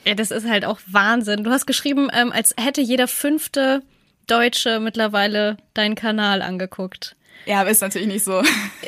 [0.06, 1.46] Ja, das ist halt auch Wahnsinn.
[1.46, 3.82] Du hast geschrieben, ähm, als hätte jeder fünfte
[4.28, 7.16] Deutsche mittlerweile deinen Kanal angeguckt.
[7.46, 8.44] Ja, aber ist natürlich nicht so.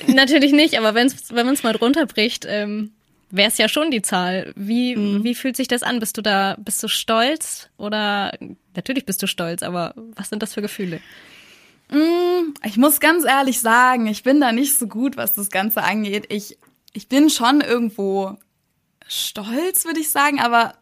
[0.08, 2.92] natürlich nicht, aber wenn's, wenn man es mal drunter bricht, ähm,
[3.36, 4.54] wäre es ja schon die Zahl.
[4.56, 5.24] Wie, mhm.
[5.24, 6.00] wie fühlt sich das an?
[6.00, 8.34] Bist du da, bist du stolz oder
[8.76, 11.02] natürlich bist du stolz, aber was sind das für Gefühle?
[11.90, 15.84] Mm, ich muss ganz ehrlich sagen, ich bin da nicht so gut, was das Ganze
[15.84, 16.26] angeht.
[16.30, 16.58] Ich,
[16.94, 18.38] ich bin schon irgendwo
[19.08, 20.74] stolz, würde ich sagen, aber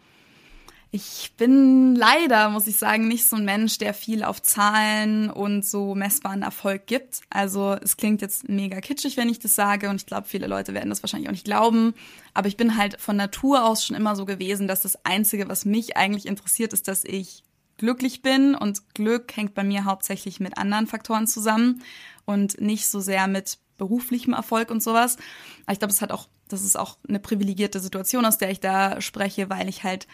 [0.95, 5.65] ich bin leider, muss ich sagen, nicht so ein Mensch, der viel auf Zahlen und
[5.65, 7.21] so messbaren Erfolg gibt.
[7.31, 10.75] Also es klingt jetzt mega kitschig, wenn ich das sage und ich glaube, viele Leute
[10.75, 11.95] werden das wahrscheinlich auch nicht glauben.
[12.35, 15.65] Aber ich bin halt von Natur aus schon immer so gewesen, dass das Einzige, was
[15.65, 17.41] mich eigentlich interessiert, ist, dass ich
[17.79, 21.81] glücklich bin und Glück hängt bei mir hauptsächlich mit anderen Faktoren zusammen
[22.25, 25.17] und nicht so sehr mit beruflichem Erfolg und sowas.
[25.65, 28.59] Aber ich glaube, das hat auch, das ist auch eine privilegierte Situation, aus der ich
[28.59, 30.07] da spreche, weil ich halt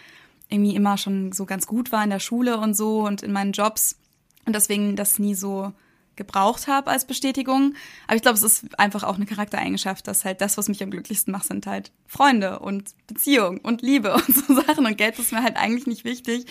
[0.50, 3.52] irgendwie immer schon so ganz gut war in der Schule und so und in meinen
[3.52, 3.97] Jobs
[4.45, 5.72] und deswegen das nie so
[6.16, 7.76] gebraucht habe als Bestätigung.
[8.06, 10.91] Aber ich glaube, es ist einfach auch eine Charaktereigenschaft, dass halt das, was mich am
[10.91, 14.86] glücklichsten macht, sind halt Freunde und Beziehung und Liebe und so Sachen.
[14.86, 16.45] Und Geld ist mir halt eigentlich nicht wichtig.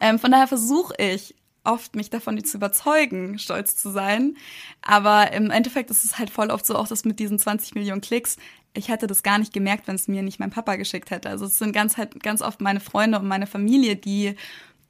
[0.00, 4.36] Ähm, von daher versuche ich oft, mich davon zu überzeugen, stolz zu sein.
[4.82, 8.00] Aber im Endeffekt ist es halt voll oft so, auch das mit diesen 20 Millionen
[8.00, 8.38] Klicks
[8.74, 11.28] ich hätte das gar nicht gemerkt, wenn es mir nicht mein Papa geschickt hätte.
[11.28, 14.36] Also es sind ganz halt ganz oft meine Freunde und meine Familie, die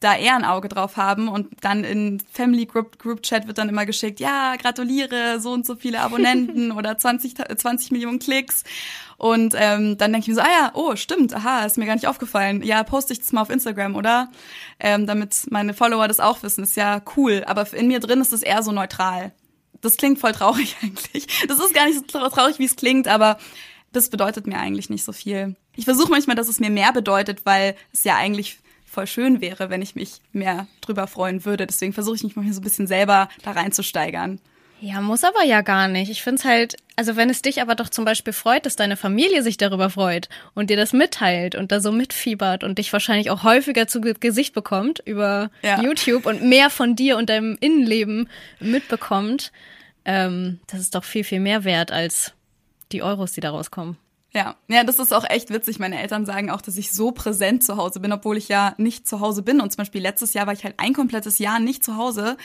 [0.00, 3.68] da eher ein Auge drauf haben und dann in Family Group, Group Chat wird dann
[3.68, 8.64] immer geschickt, ja, gratuliere, so und so viele Abonnenten oder 20, 20 Millionen Klicks.
[9.18, 11.94] Und ähm, dann denke ich mir so, ah ja, oh, stimmt, aha, ist mir gar
[11.94, 12.62] nicht aufgefallen.
[12.62, 14.30] Ja, poste ich das mal auf Instagram, oder?
[14.78, 17.44] Ähm, damit meine Follower das auch wissen, ist ja cool.
[17.46, 19.32] Aber in mir drin ist es eher so neutral.
[19.82, 21.26] Das klingt voll traurig eigentlich.
[21.46, 23.36] Das ist gar nicht so traurig, wie es klingt, aber
[23.92, 25.56] das bedeutet mir eigentlich nicht so viel.
[25.76, 29.70] Ich versuche manchmal, dass es mir mehr bedeutet, weil es ja eigentlich voll schön wäre,
[29.70, 31.66] wenn ich mich mehr drüber freuen würde.
[31.66, 34.40] Deswegen versuche ich mich manchmal so ein bisschen selber da reinzusteigern.
[34.82, 36.10] Ja, muss aber ja gar nicht.
[36.10, 38.96] Ich finde es halt, also wenn es dich aber doch zum Beispiel freut, dass deine
[38.96, 43.30] Familie sich darüber freut und dir das mitteilt und da so mitfiebert und dich wahrscheinlich
[43.30, 45.82] auch häufiger zu Gesicht bekommt über ja.
[45.82, 49.52] YouTube und mehr von dir und deinem Innenleben mitbekommt,
[50.06, 52.32] ähm, das ist doch viel, viel mehr wert als
[52.92, 53.96] die Euros, die da rauskommen.
[54.32, 55.80] Ja, ja, das ist auch echt witzig.
[55.80, 59.08] Meine Eltern sagen auch, dass ich so präsent zu Hause bin, obwohl ich ja nicht
[59.08, 59.60] zu Hause bin.
[59.60, 62.36] Und zum Beispiel letztes Jahr war ich halt ein komplettes Jahr nicht zu Hause.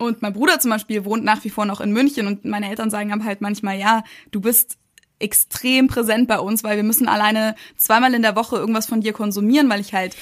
[0.00, 2.90] Und mein Bruder zum Beispiel wohnt nach wie vor noch in München und meine Eltern
[2.90, 4.78] sagen aber halt manchmal, ja, du bist
[5.18, 9.12] extrem präsent bei uns, weil wir müssen alleine zweimal in der Woche irgendwas von dir
[9.12, 10.16] konsumieren, weil ich halt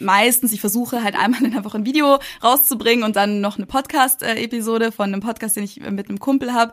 [0.00, 3.66] meistens, ich versuche halt einmal in der Woche ein Video rauszubringen und dann noch eine
[3.66, 6.72] Podcast-Episode von einem Podcast, den ich mit einem Kumpel habe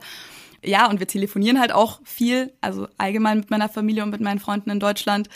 [0.64, 4.40] ja, und wir telefonieren halt auch viel, also allgemein mit meiner Familie und mit meinen
[4.40, 5.30] Freunden in Deutschland.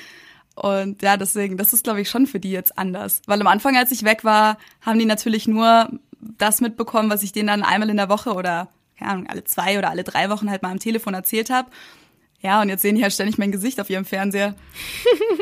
[0.56, 3.22] Und ja, deswegen, das ist, glaube ich, schon für die jetzt anders.
[3.26, 7.32] Weil am Anfang, als ich weg war, haben die natürlich nur das mitbekommen, was ich
[7.32, 8.68] denen dann einmal in der Woche oder,
[8.98, 11.70] keine Ahnung, alle zwei oder alle drei Wochen halt mal am Telefon erzählt habe.
[12.42, 14.56] Ja, und jetzt sehen die halt ständig mein Gesicht auf ihrem Fernseher.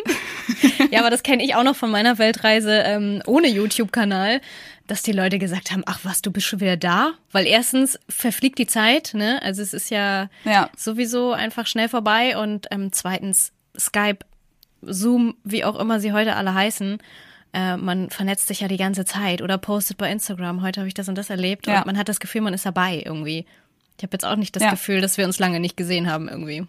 [0.91, 4.41] ja, aber das kenne ich auch noch von meiner Weltreise ähm, ohne YouTube-Kanal
[4.89, 7.11] dass die Leute gesagt haben, ach was, du bist schon wieder da?
[7.31, 9.39] Weil erstens verfliegt die Zeit, ne?
[9.43, 10.69] Also es ist ja, ja.
[10.75, 14.25] sowieso einfach schnell vorbei und ähm, zweitens Skype,
[14.81, 16.97] Zoom, wie auch immer sie heute alle heißen,
[17.53, 20.95] äh, man vernetzt sich ja die ganze Zeit oder postet bei Instagram, heute habe ich
[20.95, 21.79] das und das erlebt ja.
[21.79, 23.45] und man hat das Gefühl, man ist dabei irgendwie.
[23.97, 24.71] Ich habe jetzt auch nicht das ja.
[24.71, 26.65] Gefühl, dass wir uns lange nicht gesehen haben irgendwie.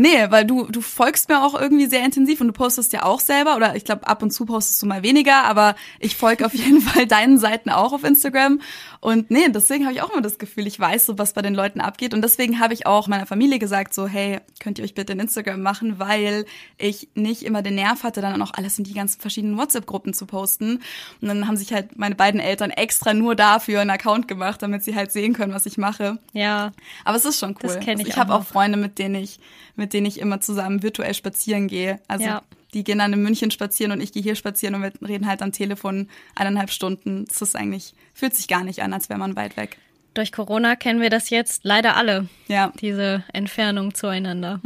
[0.00, 3.20] Nee, weil du, du folgst mir auch irgendwie sehr intensiv und du postest ja auch
[3.20, 6.54] selber oder ich glaube ab und zu postest du mal weniger, aber ich folge auf
[6.54, 8.60] jeden Fall deinen Seiten auch auf Instagram
[9.00, 11.54] und nee, deswegen habe ich auch immer das Gefühl, ich weiß so, was bei den
[11.54, 14.94] Leuten abgeht und deswegen habe ich auch meiner Familie gesagt so, hey, könnt ihr euch
[14.94, 16.46] bitte in Instagram machen, weil
[16.78, 20.26] ich nicht immer den Nerv hatte, dann auch alles in die ganzen verschiedenen WhatsApp-Gruppen zu
[20.26, 20.80] posten
[21.20, 24.82] und dann haben sich halt meine beiden Eltern extra nur dafür einen Account gemacht, damit
[24.82, 26.18] sie halt sehen können, was ich mache.
[26.32, 26.72] Ja.
[27.04, 27.58] Aber es ist schon cool.
[27.62, 29.38] Das kenn ich also ich habe auch auch Freunde, mit denen ich
[29.76, 32.00] mit denen ich immer zusammen virtuell spazieren gehe.
[32.08, 32.42] Also Ja.
[32.74, 35.42] die gehen dann in München spazieren und ich gehe hier spazieren und wir reden halt
[35.42, 37.24] am Telefon eineinhalb Stunden.
[37.26, 39.78] Das ist eigentlich, fühlt sich gar nicht an, als wäre man weit weg.
[40.14, 42.72] Durch Corona kennen wir das jetzt leider alle, Ja.
[42.80, 44.60] diese Entfernung zueinander.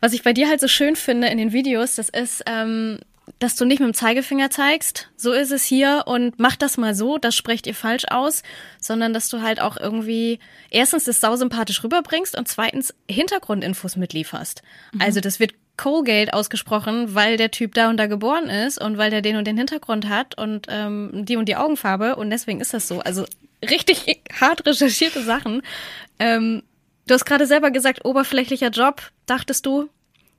[0.00, 2.98] Was ich bei dir halt so schön finde in den Videos, das ist, ähm,
[3.38, 6.94] dass du nicht mit dem Zeigefinger zeigst, so ist es hier und mach das mal
[6.94, 8.42] so, das sprecht ihr falsch aus,
[8.80, 10.38] sondern dass du halt auch irgendwie
[10.70, 14.62] erstens das sausympathisch rüberbringst und zweitens Hintergrundinfos mitlieferst.
[14.98, 19.10] Also das wird Colgate ausgesprochen, weil der Typ da und da geboren ist und weil
[19.10, 22.74] der den und den Hintergrund hat und ähm, die und die Augenfarbe und deswegen ist
[22.74, 23.00] das so.
[23.00, 23.24] Also
[23.68, 25.62] richtig hart recherchierte Sachen.
[26.18, 26.62] Ähm,
[27.06, 29.88] du hast gerade selber gesagt, oberflächlicher Job, dachtest du?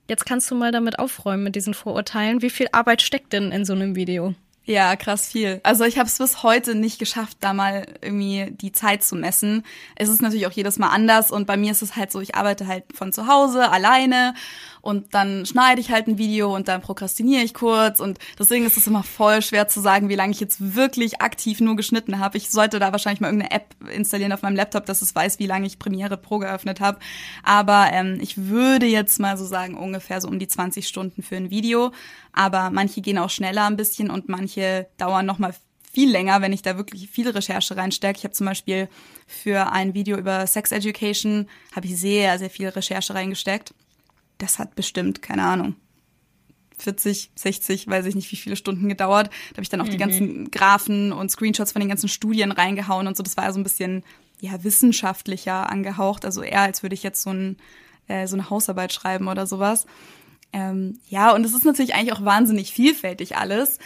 [0.07, 2.41] Jetzt kannst du mal damit aufräumen mit diesen Vorurteilen.
[2.41, 4.35] Wie viel Arbeit steckt denn in so einem Video?
[4.67, 5.61] Ja, krass viel.
[5.61, 9.63] Also ich habe es bis heute nicht geschafft, da mal irgendwie die Zeit zu messen.
[9.95, 12.33] Es ist natürlich auch jedes Mal anders und bei mir ist es halt so, ich
[12.33, 14.33] arbeite halt von zu Hause alleine
[14.81, 18.77] und dann schneide ich halt ein Video und dann prokrastiniere ich kurz und deswegen ist
[18.77, 22.37] es immer voll schwer zu sagen, wie lange ich jetzt wirklich aktiv nur geschnitten habe.
[22.37, 25.47] Ich sollte da wahrscheinlich mal irgendeine App installieren auf meinem Laptop, dass es weiß, wie
[25.47, 26.99] lange ich Premiere Pro geöffnet habe.
[27.43, 31.35] Aber ähm, ich würde jetzt mal so sagen, ungefähr so um die 20 Stunden für
[31.35, 31.91] ein Video.
[32.31, 34.54] Aber manche gehen auch schneller ein bisschen und manche
[34.97, 35.53] dauern noch mal
[35.95, 38.17] viel länger, wenn ich da wirklich viel Recherche reinstecke.
[38.17, 38.89] Ich habe zum Beispiel
[39.27, 43.73] für ein Video über Sex Education habe ich sehr, sehr viel Recherche reingesteckt.
[44.37, 45.75] Das hat bestimmt, keine Ahnung,
[46.77, 49.27] 40, 60, weiß ich nicht, wie viele Stunden gedauert.
[49.27, 53.07] Da habe ich dann auch die ganzen Graphen und Screenshots von den ganzen Studien reingehauen
[53.07, 53.23] und so.
[53.23, 54.03] Das war so ein bisschen
[54.41, 57.57] ja wissenschaftlicher angehaucht, also eher als würde ich jetzt so, ein,
[58.07, 59.85] äh, so eine Hausarbeit schreiben oder sowas.
[60.51, 63.79] Ähm, ja, und es ist natürlich eigentlich auch wahnsinnig vielfältig alles.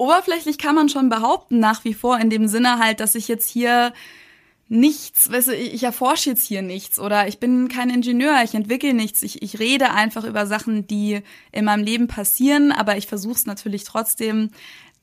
[0.00, 3.50] Oberflächlich kann man schon behaupten, nach wie vor, in dem Sinne halt, dass ich jetzt
[3.50, 3.92] hier
[4.66, 8.94] nichts, weißt du, ich, erforsche jetzt hier nichts oder ich bin kein Ingenieur, ich entwickle
[8.94, 11.20] nichts, ich, ich rede einfach über Sachen, die
[11.52, 14.48] in meinem Leben passieren, aber ich versuche es natürlich trotzdem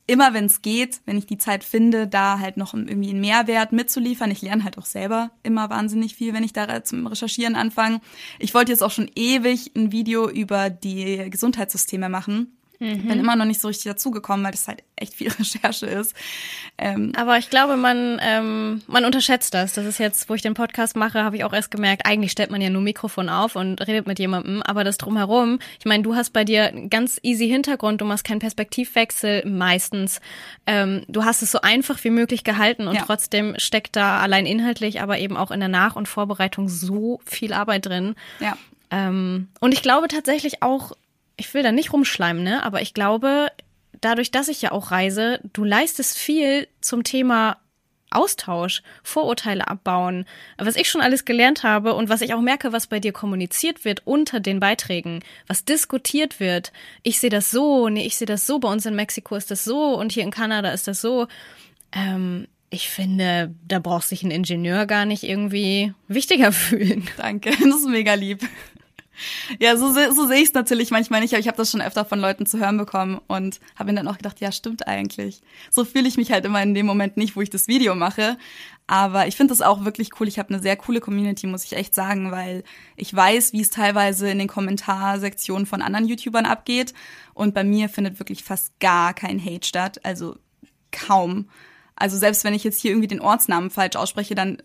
[0.08, 3.74] immer, wenn es geht, wenn ich die Zeit finde, da halt noch irgendwie einen Mehrwert
[3.74, 4.32] mitzuliefern.
[4.32, 8.02] Ich lerne halt auch selber immer wahnsinnig viel, wenn ich da zum Recherchieren anfange.
[8.39, 12.57] Ich wollte jetzt auch schon ewig ein Video über die Gesundheitssysteme machen.
[12.80, 16.15] Bin immer noch nicht so richtig dazugekommen, weil das halt echt viel Recherche ist.
[16.78, 19.73] Ähm, Aber ich glaube, man, ähm, man unterschätzt das.
[19.73, 22.51] Das ist jetzt, wo ich den Podcast mache, habe ich auch erst gemerkt, eigentlich stellt
[22.51, 26.15] man ja nur Mikrofon auf und redet mit jemandem, aber das drumherum, ich meine, du
[26.15, 30.21] hast bei dir einen ganz easy Hintergrund, du machst keinen Perspektivwechsel meistens.
[30.67, 33.03] Ähm, du hast es so einfach wie möglich gehalten und Ja.
[33.05, 37.53] trotzdem steckt da allein inhaltlich, aber eben auch in der Nach- und Vorbereitung so viel
[37.53, 38.15] Arbeit drin.
[38.39, 38.55] ja.
[38.89, 40.93] Ähm, und ich glaube tatsächlich auch,
[41.38, 42.63] ich will da nicht rumschleimen, ne?
[42.63, 43.51] Aber ich glaube,
[44.01, 47.57] dadurch, dass ich ja auch reise, du leistest viel zum Thema
[48.09, 50.25] Austausch, Vorurteile abbauen,
[50.57, 53.83] was ich schon alles gelernt habe und was ich auch merke, was bei dir kommuniziert
[53.83, 56.71] wird unter den Beiträgen, was diskutiert wird.
[57.03, 59.65] Ich sehe das so, nee, ich sehe das so, bei uns in Mexiko ist das
[59.65, 61.27] so und hier in Kanada ist das so.
[61.91, 67.07] Ähm, ich finde, da braucht sich ein Ingenieur gar nicht irgendwie wichtiger fühlen.
[67.17, 68.41] Danke, das ist mega lieb.
[69.59, 72.05] Ja, so, so sehe ich es natürlich manchmal nicht, aber ich habe das schon öfter
[72.05, 75.41] von Leuten zu hören bekommen und habe mir dann auch gedacht, ja, stimmt eigentlich.
[75.72, 78.38] So fühle ich mich halt immer in dem Moment nicht, wo ich das Video mache.
[78.88, 80.28] Aber ich finde das auch wirklich cool.
[80.28, 82.63] Ich habe eine sehr coole Community, muss ich echt sagen, weil
[82.95, 86.93] ich weiß, wie es teilweise in den Kommentarsektionen von anderen YouTubern abgeht.
[87.34, 89.99] Und bei mir findet wirklich fast gar kein Hate statt.
[90.03, 90.38] Also
[90.91, 91.49] kaum.
[91.95, 94.61] Also selbst wenn ich jetzt hier irgendwie den Ortsnamen falsch ausspreche, dann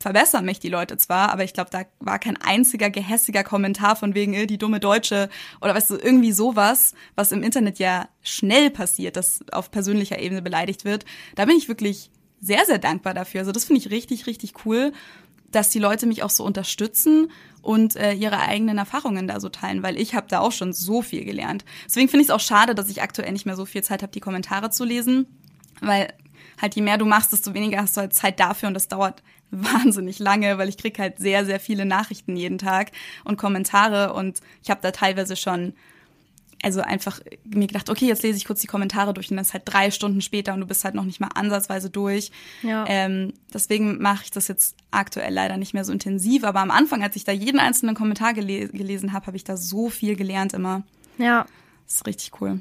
[0.00, 4.14] verbessern mich die Leute zwar, aber ich glaube, da war kein einziger gehässiger Kommentar von
[4.14, 5.28] wegen äh, die dumme Deutsche
[5.60, 10.40] oder weißt du, irgendwie sowas, was im Internet ja schnell passiert, dass auf persönlicher Ebene
[10.40, 11.04] beleidigt wird.
[11.36, 13.40] Da bin ich wirklich sehr, sehr dankbar dafür.
[13.40, 14.92] Also das finde ich richtig, richtig cool,
[15.52, 17.30] dass die Leute mich auch so unterstützen
[17.60, 21.02] und äh, ihre eigenen Erfahrungen da so teilen, weil ich habe da auch schon so
[21.02, 21.66] viel gelernt.
[21.84, 24.12] Deswegen finde ich es auch schade, dass ich aktuell nicht mehr so viel Zeit habe,
[24.12, 25.26] die Kommentare zu lesen,
[25.82, 26.14] weil
[26.60, 29.22] halt je mehr du machst, desto weniger hast du halt Zeit dafür und das dauert
[29.74, 32.92] wahnsinnig lange, weil ich krieg halt sehr, sehr viele Nachrichten jeden Tag
[33.24, 35.74] und Kommentare und ich habe da teilweise schon
[36.62, 39.54] also einfach mir gedacht, okay, jetzt lese ich kurz die Kommentare durch und dann ist
[39.54, 42.30] halt drei Stunden später und du bist halt noch nicht mal ansatzweise durch.
[42.62, 42.84] Ja.
[42.86, 46.44] Ähm, deswegen mache ich das jetzt aktuell leider nicht mehr so intensiv.
[46.44, 49.56] Aber am Anfang, als ich da jeden einzelnen Kommentar gele gelesen habe, habe ich da
[49.56, 50.82] so viel gelernt immer.
[51.16, 51.46] Ja.
[51.86, 52.60] Das ist richtig cool.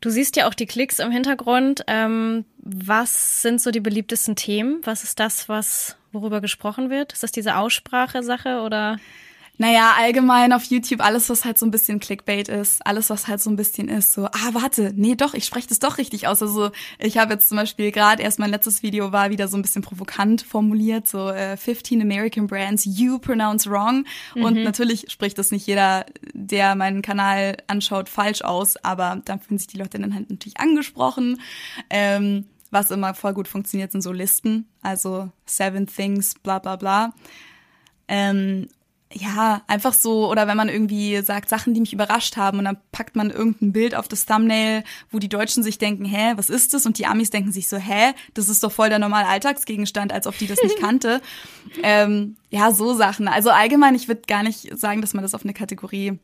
[0.00, 1.84] Du siehst ja auch die Klicks im Hintergrund.
[1.86, 4.80] Ähm, was sind so die beliebtesten Themen?
[4.84, 7.12] Was ist das, was worüber gesprochen wird?
[7.12, 8.98] Ist das diese Aussprache-Sache oder?
[9.60, 13.40] Naja, allgemein auf YouTube alles, was halt so ein bisschen Clickbait ist, alles, was halt
[13.40, 16.40] so ein bisschen ist, so, ah, warte, nee, doch, ich spreche das doch richtig aus.
[16.40, 19.62] Also ich habe jetzt zum Beispiel gerade erst mein letztes Video war wieder so ein
[19.62, 24.04] bisschen provokant formuliert, so äh, 15 American Brands you pronounce wrong.
[24.36, 29.58] Und natürlich spricht das nicht jeder, der meinen Kanal anschaut, falsch aus, aber dann fühlen
[29.58, 31.40] sich die Leute dann halt natürlich angesprochen.
[31.90, 37.12] Ähm, was immer voll gut funktioniert, sind so Listen, also Seven Things, bla bla bla.
[38.08, 38.68] Ähm,
[39.12, 42.76] ja, einfach so, oder wenn man irgendwie sagt, Sachen, die mich überrascht haben und dann
[42.92, 46.74] packt man irgendein Bild auf das Thumbnail, wo die Deutschen sich denken, hä, was ist
[46.74, 46.84] das?
[46.84, 50.26] Und die Amis denken sich so, hä, das ist doch voll der normale Alltagsgegenstand, als
[50.26, 51.22] ob die das nicht kannte.
[51.82, 53.28] ähm, ja, so Sachen.
[53.28, 56.18] Also allgemein, ich würde gar nicht sagen, dass man das auf eine Kategorie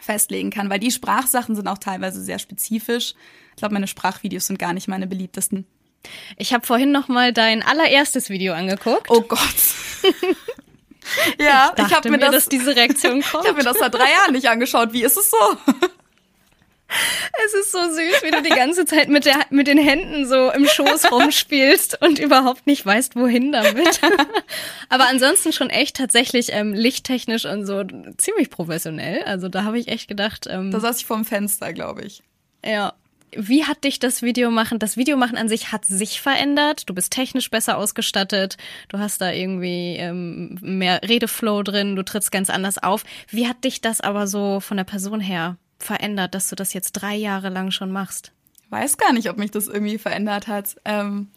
[0.00, 3.14] festlegen kann, weil die Sprachsachen sind auch teilweise sehr spezifisch.
[3.50, 5.66] Ich glaube, meine Sprachvideos sind gar nicht meine beliebtesten.
[6.36, 9.06] Ich habe vorhin noch mal dein allererstes Video angeguckt.
[9.08, 9.38] Oh Gott.
[11.38, 13.44] ja, dachte ich habe mir mir, das, dass diese Reaktion kommt.
[13.44, 14.92] ich habe mir das seit drei Jahren nicht angeschaut.
[14.92, 15.36] Wie ist es so?
[17.44, 20.50] Es ist so süß, wie du die ganze Zeit mit, der, mit den Händen so
[20.50, 24.00] im Schoß rumspielst und überhaupt nicht weißt, wohin damit.
[24.88, 27.84] Aber ansonsten schon echt tatsächlich ähm, lichttechnisch und so
[28.16, 29.22] ziemlich professionell.
[29.24, 32.22] Also da habe ich echt gedacht, ähm, Da saß ich vorm Fenster, glaube ich.
[32.64, 32.94] ja.
[33.32, 34.78] Wie hat dich das Video machen?
[34.78, 36.88] Das Videomachen an sich hat sich verändert.
[36.88, 38.56] Du bist technisch besser ausgestattet.
[38.88, 41.96] Du hast da irgendwie ähm, mehr Redeflow drin.
[41.96, 43.04] Du trittst ganz anders auf.
[43.28, 46.92] Wie hat dich das aber so von der Person her verändert, dass du das jetzt
[46.92, 48.32] drei Jahre lang schon machst?
[48.70, 50.76] Weiß gar nicht, ob mich das irgendwie verändert hat.
[50.84, 51.28] Ähm,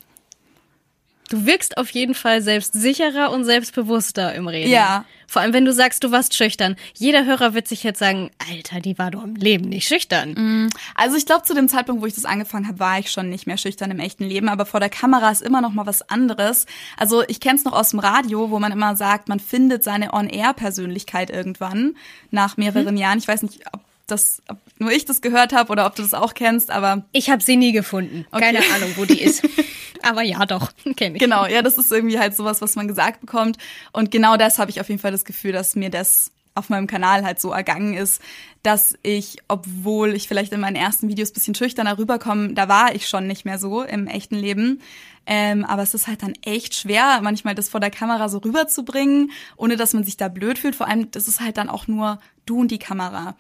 [1.32, 4.70] Du wirkst auf jeden Fall selbstsicherer und selbstbewusster im Reden.
[4.70, 5.06] Ja.
[5.28, 6.76] Vor allem, wenn du sagst, du warst schüchtern.
[6.94, 10.70] Jeder Hörer wird sich jetzt sagen, Alter, die war doch im Leben nicht schüchtern.
[10.94, 13.48] also ich glaube, zu dem Zeitpunkt, wo ich das angefangen habe, war ich schon nicht
[13.48, 16.66] mehr schüchtern im echten Leben, aber vor der Kamera ist immer noch mal was anderes.
[16.98, 20.14] Also ich kenne es noch aus dem Radio, wo man immer sagt, man findet seine
[20.14, 21.96] On-Air-Persönlichkeit irgendwann
[22.30, 23.20] nach mehreren Jahren.
[23.20, 23.80] Ich weiß nicht, ob
[24.12, 27.30] das, ob nur ich das gehört habe oder ob du das auch kennst, aber Ich
[27.30, 28.26] habe sie nie gefunden.
[28.32, 28.68] Keine Okay.
[28.76, 29.43] Ahnung, wo die ist.
[30.03, 31.20] Aber ja, doch, kenne ich.
[31.22, 33.59] Genau, ja, das ist irgendwie halt sowas, was man gesagt bekommt.
[33.93, 36.88] Und genau das habe ich auf jeden Fall das Gefühl, dass mir das auf meinem
[36.88, 38.20] Kanal halt so ergangen ist,
[38.64, 43.07] dass ich, obwohl ich vielleicht in meinen ersten Videos bisschen schüchterner rüberkomme, da war ich
[43.07, 44.82] schon nicht mehr so im echten Leben.
[45.28, 49.30] Ähm, aber es ist halt dann echt schwer, manchmal das vor der Kamera so rüberzubringen,
[49.55, 50.76] ohne dass man sich da blöd fühlt.
[50.76, 53.36] Vor allem, das ist halt dann auch nur du und die Kamera.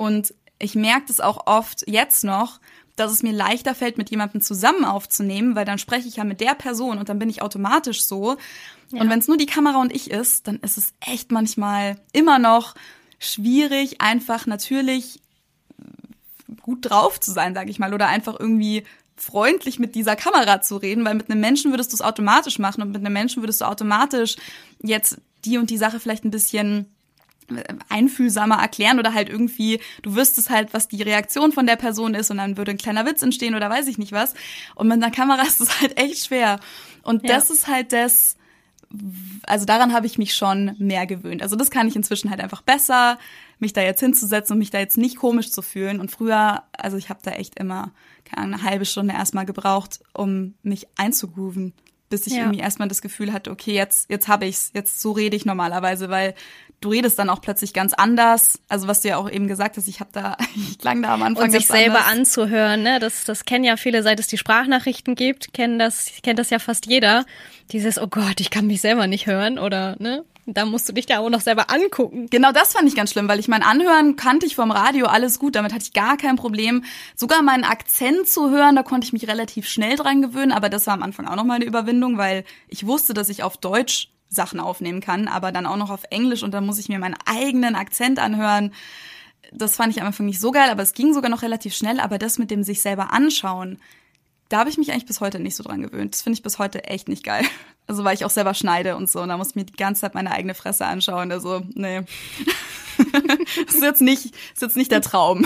[0.00, 2.58] Und ich merke das auch oft jetzt noch,
[2.96, 6.40] dass es mir leichter fällt, mit jemandem zusammen aufzunehmen, weil dann spreche ich ja mit
[6.40, 8.38] der Person und dann bin ich automatisch so.
[8.92, 12.38] Und wenn es nur die Kamera und ich ist, dann ist es echt manchmal immer
[12.38, 12.74] noch
[13.18, 15.20] schwierig, einfach natürlich
[16.62, 18.84] gut drauf zu sein, sage ich mal, oder einfach irgendwie
[19.16, 22.80] freundlich mit dieser Kamera zu reden, weil mit einem Menschen würdest du es automatisch machen
[22.80, 24.36] und mit einem Menschen würdest du automatisch
[24.82, 26.86] jetzt die und die Sache vielleicht ein bisschen
[27.88, 32.30] einfühlsamer erklären oder halt irgendwie, du wüsstest halt, was die Reaktion von der Person ist
[32.30, 34.34] und dann würde ein kleiner Witz entstehen oder weiß ich nicht was.
[34.74, 36.60] Und mit einer Kamera ist es halt echt schwer.
[37.02, 37.34] Und Ja.
[37.36, 38.36] das ist halt das,
[39.44, 41.42] also daran habe ich mich schon mehr gewöhnt.
[41.42, 43.18] Also das kann ich inzwischen halt einfach besser,
[43.58, 46.00] mich da jetzt hinzusetzen und mich da jetzt nicht komisch zu fühlen.
[46.00, 47.92] Und früher, also ich habe da echt immer
[48.24, 51.72] keine Ahnung, eine halbe Stunde erstmal gebraucht, um mich einzugrooven,
[52.10, 52.40] bis ich Ja.
[52.42, 56.10] irgendwie erstmal das Gefühl hatte, okay, jetzt jetzt habe ich's, jetzt so rede ich normalerweise,
[56.10, 56.34] weil
[56.80, 58.60] du redest dann auch plötzlich ganz anders.
[58.68, 61.22] Also was du ja auch eben gesagt hast, ich habe da, ich klang da am
[61.22, 62.36] Anfang Und sich selber anders.
[62.36, 62.98] anzuhören, ne?
[62.98, 66.58] Das, das kennen ja viele, seit es die Sprachnachrichten gibt, kennen das, kennt das ja
[66.58, 67.24] fast jeder.
[67.72, 70.24] Dieses, oh Gott, ich kann mich selber nicht hören oder, ne?
[70.46, 72.26] Da musst du dich da auch noch selber angucken.
[72.28, 75.38] Genau das fand ich ganz schlimm, weil ich mein Anhören kannte ich vom Radio alles
[75.38, 76.82] gut, damit hatte ich gar kein Problem.
[77.14, 80.86] Sogar meinen Akzent zu hören, da konnte ich mich relativ schnell dran gewöhnen, aber das
[80.88, 84.08] war am Anfang auch noch mal eine Überwindung, weil ich wusste, dass ich auf Deutsch
[84.30, 87.16] Sachen aufnehmen kann, aber dann auch noch auf Englisch und dann muss ich mir meinen
[87.26, 88.72] eigenen Akzent anhören.
[89.52, 91.98] Das fand ich am Anfang nicht so geil, aber es ging sogar noch relativ schnell,
[91.98, 93.78] aber das mit dem sich selber anschauen,
[94.48, 96.12] da habe ich mich eigentlich bis heute nicht so dran gewöhnt.
[96.12, 97.44] Das finde ich bis heute echt nicht geil.
[97.86, 99.20] Also weil ich auch selber schneide und so.
[99.20, 101.32] Und da muss ich mir die ganze Zeit meine eigene Fresse anschauen.
[101.32, 102.02] Also, nee.
[103.66, 105.44] das ist jetzt nicht, ist jetzt nicht der Traum.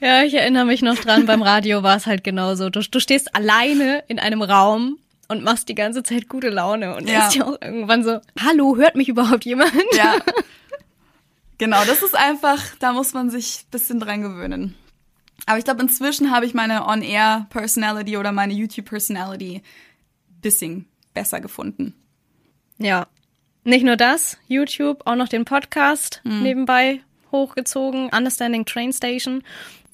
[0.00, 2.70] Ja, ich erinnere mich noch dran, beim Radio war es halt genauso.
[2.70, 4.96] Du, du stehst alleine in einem Raum
[5.28, 7.20] und machst die ganze Zeit gute Laune und Ja.
[7.20, 9.72] denkst dir auch irgendwann so, hallo, hört mich überhaupt jemand?
[9.96, 10.16] Ja.
[11.58, 14.74] Genau, das ist einfach, da muss man sich ein bisschen dran gewöhnen.
[15.46, 19.62] Aber ich glaube, inzwischen habe ich meine On-Air-Personality oder meine YouTube-Personality
[20.42, 21.94] bisschen besser gefunden.
[22.78, 23.06] Ja.
[23.64, 27.00] Nicht nur das, YouTube, auch noch den Podcast nebenbei
[27.32, 29.42] hochgezogen, Understanding Train Station.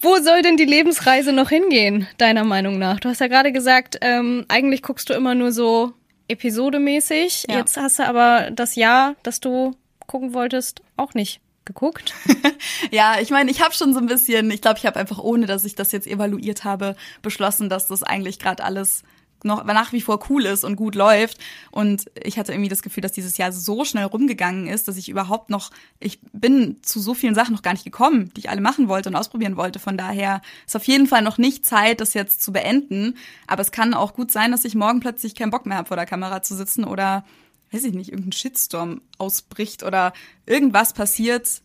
[0.02, 2.98] Wo soll denn die Lebensreise noch hingehen, deiner Meinung nach?
[2.98, 5.92] Du hast ja gerade gesagt, ähm, eigentlich guckst du immer nur so
[6.26, 7.46] episodemäßig.
[7.48, 7.58] Ja.
[7.58, 9.76] Jetzt hast du aber das Jahr, das du
[10.08, 12.14] gucken wolltest, auch nicht geguckt.
[12.90, 15.46] Ja, ich meine, ich habe schon so ein bisschen, ich glaube, ich habe einfach, ohne
[15.46, 19.02] dass ich das jetzt evaluiert habe, beschlossen, dass das eigentlich gerade alles
[19.44, 21.38] noch nach wie vor cool ist und gut läuft.
[21.70, 25.08] Und ich hatte irgendwie das Gefühl, dass dieses Jahr so schnell rumgegangen ist, dass ich
[25.08, 25.70] überhaupt noch,
[26.00, 29.08] ich bin zu so vielen Sachen noch gar nicht gekommen, die ich alle machen wollte
[29.08, 29.78] und ausprobieren wollte.
[29.78, 33.16] Von daher ist auf jeden Fall noch nicht Zeit, das jetzt zu beenden.
[33.46, 35.96] Aber es kann auch gut sein, dass ich morgen plötzlich keinen Bock mehr habe, vor
[35.96, 37.24] der Kamera zu sitzen oder,
[37.70, 40.12] weiß ich nicht, irgendein Shitstorm ausbricht oder
[40.46, 41.62] irgendwas passiert,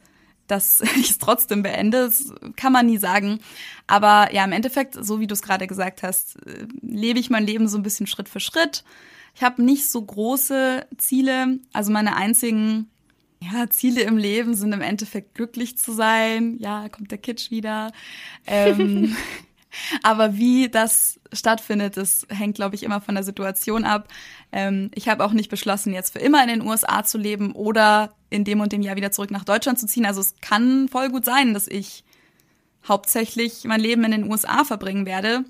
[0.48, 3.40] dass ich es trotzdem beende, das kann man nie sagen.
[3.86, 7.46] Aber ja, im Endeffekt, so wie du es gerade gesagt hast, äh, lebe ich mein
[7.46, 8.84] Leben so ein bisschen Schritt für Schritt.
[9.36, 11.60] Ich habe nicht so große Ziele.
[11.72, 12.90] Also meine einzigen
[13.40, 16.58] ja, Ziele im Leben sind im Endeffekt glücklich zu sein.
[16.60, 17.92] Ja, kommt der Kitsch wieder.
[18.48, 19.16] Ähm,
[20.04, 24.08] aber wie das stattfindet, das hängt, glaube ich, immer von der Situation ab.
[24.52, 28.14] Ähm, ich habe auch nicht beschlossen, jetzt für immer in den USA zu leben oder
[28.30, 30.06] in dem und dem Jahr wieder zurück nach Deutschland zu ziehen.
[30.06, 32.04] Also es kann voll gut sein, dass ich
[32.88, 35.44] hauptsächlich mein Leben in den USA verbringen werde.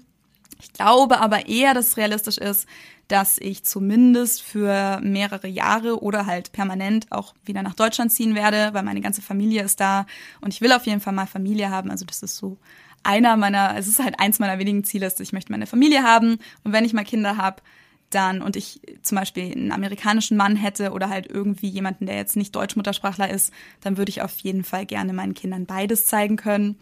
[0.60, 2.68] Ich glaube aber eher, dass es realistisch ist,
[3.08, 8.74] dass ich zumindest für mehrere Jahre oder halt permanent auch wieder nach Deutschland ziehen werde,
[8.74, 10.06] weil meine ganze Familie ist da
[10.42, 11.90] und ich will auf jeden Fall mal Familie haben.
[11.90, 12.58] Also das ist so
[13.04, 16.40] einer meiner, es ist halt eins meiner wenigen Ziele, dass ich möchte meine Familie haben
[16.64, 17.62] und wenn ich mal Kinder habe,
[18.10, 22.36] dann und ich zum Beispiel einen amerikanischen Mann hätte oder halt irgendwie jemanden, der jetzt
[22.36, 23.52] nicht Deutschmuttersprachler ist,
[23.82, 26.78] dann würde ich auf jeden Fall gerne meinen Kindern beides zeigen können.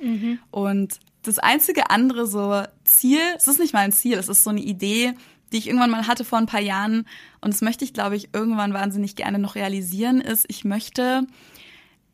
[0.51, 4.51] Und das einzige andere so Ziel, es ist nicht mal ein Ziel, es ist so
[4.51, 5.13] eine Idee,
[5.51, 7.07] die ich irgendwann mal hatte vor ein paar Jahren
[7.41, 11.25] und das möchte ich, glaube ich, irgendwann wahnsinnig gerne noch realisieren, ist, ich möchte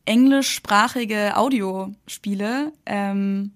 [0.06, 3.52] englischsprachige Audiospiele ähm,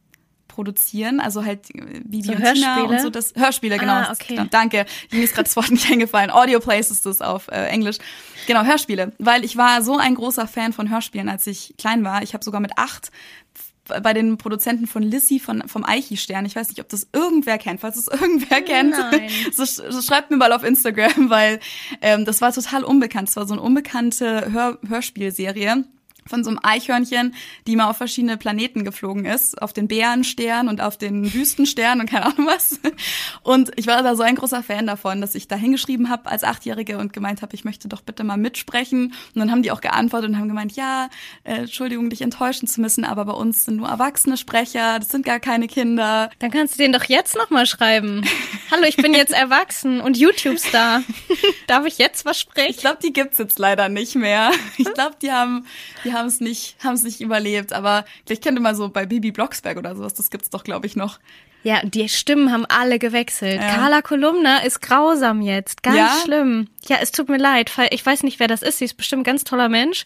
[0.56, 2.88] produzieren, also halt wie So die Tina Hörspiele?
[2.88, 3.94] und so das Hörspiele, genau.
[3.94, 4.36] Ah, okay.
[4.36, 4.86] genau danke.
[5.12, 6.32] Mir ist gerade das Wort nicht eingefallen.
[6.32, 7.98] Audio Plays ist das auf äh, Englisch.
[8.48, 9.12] Genau, Hörspiele.
[9.20, 12.24] Weil ich war so ein großer Fan von Hörspielen, als ich klein war.
[12.24, 13.12] Ich habe sogar mit acht
[14.02, 16.46] bei den Produzenten von Lissy von, vom Eichi-Stern.
[16.46, 17.82] Ich weiß nicht, ob das irgendwer kennt.
[17.82, 18.96] Falls es irgendwer kennt,
[19.54, 21.60] so, so schreibt mir mal auf Instagram, weil
[22.02, 23.30] ähm, das war total unbekannt.
[23.30, 25.84] Es war so eine unbekannte Hör Hörspielserie
[26.28, 27.36] von so einem Eichhörnchen,
[27.68, 32.10] die mal auf verschiedene Planeten geflogen ist, auf den Bärenstern und auf den Wüstenstern und
[32.10, 32.80] keine Ahnung was.
[33.44, 36.44] Und ich war da so ein großer Fan davon, dass ich da hingeschrieben habe als
[36.44, 39.14] Achtjährige und gemeint habe, ich möchte doch bitte mal mitsprechen.
[39.36, 41.10] Und dann haben die auch geantwortet und haben gemeint, ja,
[41.44, 45.26] äh, Entschuldigung, dich enttäuschen zu müssen, aber bei uns sind nur erwachsene Sprecher, das sind
[45.26, 46.32] gar keine Kinder.
[46.40, 48.26] Dann kannst du den doch jetzt nochmal schreiben.
[48.72, 51.04] Hallo, ich bin jetzt erwachsen und YouTube-Star.
[51.68, 52.80] Darf ich jetzt was Ich sprechen?
[52.80, 54.50] glaube, die gibt's jetzt leider nicht mehr.
[54.78, 55.68] Ich glaube, die haben,
[56.04, 57.74] die haben es nicht, haben es nicht überlebt.
[57.74, 60.96] Aber vielleicht könnte mal so bei Bibi Blocksberg oder sowas, das gibt's doch, glaube ich,
[60.96, 61.20] noch.
[61.64, 63.60] Ja, die Stimmen haben alle gewechselt.
[63.60, 63.76] Ja.
[63.76, 65.82] Carla Kolumna ist grausam jetzt.
[65.84, 66.16] Ganz Ja?
[66.24, 66.68] schlimm.
[66.88, 67.72] Ja, es tut mir leid.
[67.90, 68.78] Ich weiß nicht, wer das ist.
[68.78, 70.06] Sie ist bestimmt ein ganz toller Mensch.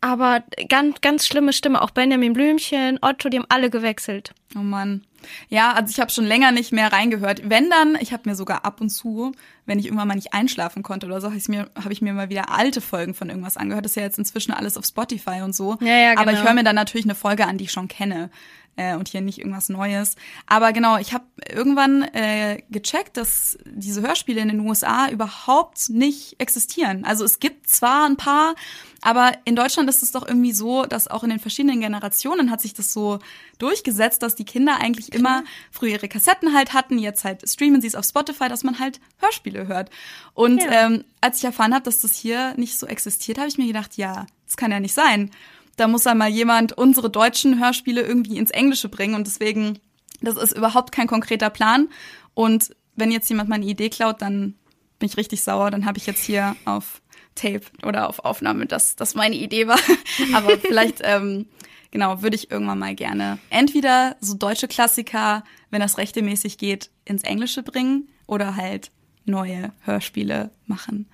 [0.00, 1.82] Aber ganz, ganz schlimme Stimme.
[1.82, 4.34] Auch Benjamin Blümchen, Otto, die haben alle gewechselt.
[4.54, 5.02] Oh Mann.
[5.48, 7.48] Ja, also ich habe schon länger nicht mehr reingehört.
[7.48, 9.32] Wenn dann, ich habe mir sogar ab und zu,
[9.66, 12.12] wenn ich irgendwann mal nicht einschlafen konnte oder so, habe ich mir, hab ich mir
[12.12, 13.84] mal wieder alte Folgen von irgendwas angehört.
[13.84, 15.76] Das ist ja jetzt inzwischen alles auf Spotify und so.
[15.80, 16.48] Ja, ja, Aber ich genau.
[16.48, 18.30] höre mir dann natürlich eine Folge an, die ich schon kenne.
[18.76, 20.16] Äh, und hier nicht irgendwas Neues.
[20.46, 26.40] Aber genau, ich habe irgendwann äh, gecheckt, dass diese Hörspiele in den USA überhaupt nicht
[26.40, 27.04] existieren.
[27.04, 28.54] Also es gibt zwar ein paar,
[29.00, 32.60] aber in Deutschland ist es doch irgendwie so, dass auch in den verschiedenen Generationen hat
[32.60, 33.20] sich das so
[33.58, 37.86] durchgesetzt, dass die Kinder eigentlich immer früher ihre Kassetten halt hatten, jetzt halt streamen sie
[37.86, 39.90] es auf Spotify, dass man halt Hörspiele hört.
[40.32, 40.86] Und Ja.
[40.86, 43.96] ähm, als ich erfahren habe, dass das hier nicht so existiert, habe ich mir gedacht,
[43.96, 45.30] ja, das kann ja nicht sein.
[45.76, 49.78] Da muss einmal jemand unsere deutschen Hörspiele irgendwie ins Englische bringen und deswegen,
[50.20, 51.88] das ist überhaupt kein konkreter Plan.
[52.34, 54.54] Und wenn jetzt jemand meine Idee klaut, dann
[54.98, 55.70] bin ich richtig sauer.
[55.70, 57.02] Dann habe ich jetzt hier auf
[57.34, 59.78] Tape oder auf Aufnahme, dass das meine Idee war.
[60.34, 61.46] Aber vielleicht, ähm,
[61.90, 67.24] genau, würde ich irgendwann mal gerne entweder so deutsche Klassiker, wenn das rechtemäßig geht, ins
[67.24, 68.90] Englische bringen oder halt
[69.24, 71.08] neue Hörspiele machen.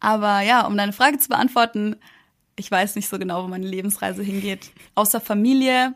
[0.00, 1.96] Aber ja, um deine Frage zu beantworten,
[2.60, 4.70] ich weiß nicht so genau, wo meine Lebensreise hingeht.
[4.94, 5.94] Außer Familie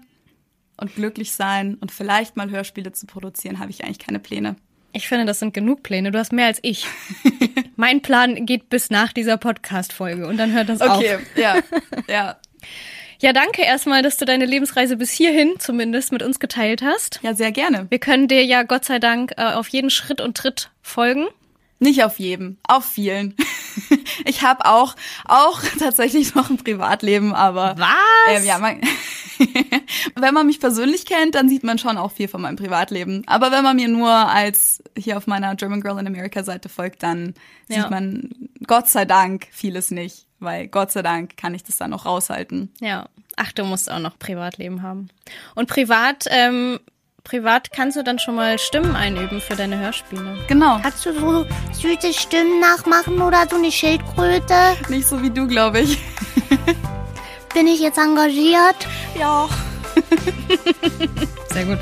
[0.79, 4.57] und glücklich sein und vielleicht mal Hörspiele zu produzieren, habe ich eigentlich keine Pläne.
[4.93, 6.11] Ich finde, das sind genug Pläne.
[6.11, 6.87] Du hast mehr als ich.
[7.77, 10.99] mein Plan geht bis nach dieser Podcast-Folge und dann hört das auf.
[10.99, 11.57] Okay, ja,
[12.09, 12.37] ja.
[13.21, 17.21] Ja, danke erstmal, dass du deine Lebensreise bis hierhin zumindest mit uns geteilt hast.
[17.23, 17.87] Ja, sehr gerne.
[17.91, 21.27] Wir können dir ja Gott sei Dank äh, auf jeden Schritt und Tritt folgen.
[21.79, 23.35] Nicht auf jedem, auf vielen.
[24.25, 24.95] Ich habe auch
[25.25, 28.39] auch tatsächlich noch ein Privatleben, aber Was?
[28.39, 28.81] Ähm, ja, man,
[30.15, 33.23] wenn man mich persönlich kennt, dann sieht man schon auch viel von meinem Privatleben.
[33.27, 37.03] Aber wenn man mir nur als hier auf meiner German Girl in America Seite folgt,
[37.03, 37.35] dann
[37.69, 37.83] Ja.
[37.83, 38.31] sieht man
[38.67, 42.73] Gott sei Dank vieles nicht, weil Gott sei Dank kann ich das dann noch raushalten.
[42.81, 43.09] Ja.
[43.37, 45.09] Ach, du musst auch noch Privatleben haben.
[45.57, 46.79] Und privat, ähm,
[47.25, 50.39] privat kannst du dann schon mal Stimmen einüben für deine Hörspiele.
[50.47, 54.55] Genau, Kannst du so süße Stimmen nachmachen oder so eine Schildkröte?
[54.89, 55.99] nicht so wie du, glaube ich.
[57.55, 58.77] Bin ich jetzt engagiert?
[59.19, 59.49] Ja.
[61.51, 61.79] Sehr gut.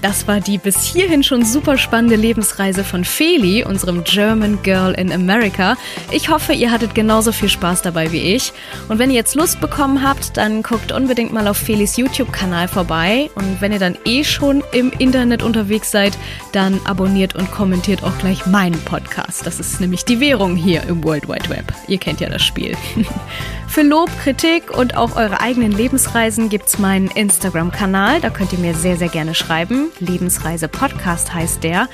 [0.00, 5.12] Das war die bis hierhin schon super spannende Lebensreise von Feli, unserem German Girl in
[5.12, 5.76] America.
[6.12, 8.52] Ich hoffe, ihr hattet genauso viel Spaß dabei wie ich.
[8.88, 13.28] Und wenn ihr jetzt Lust bekommen habt, dann guckt unbedingt mal auf Felis YouTube-Kanal vorbei.
[13.34, 16.16] Und wenn ihr dann eh schon im Internet unterwegs seid,
[16.52, 19.46] dann abonniert und kommentiert auch gleich meinen Podcast.
[19.46, 21.72] Das ist nämlich die Währung hier im World Wide Web.
[21.88, 22.76] Ihr kennt ja das Spiel.
[23.68, 28.20] Für Lob, Kritik und auch eure eigenen Lebensreisen gibt's meinen Instagram-Kanal.
[28.20, 29.87] Da könnt ihr mir sehr, sehr gerne schreiben.
[30.00, 31.88] Lebensreise Podcast heißt der.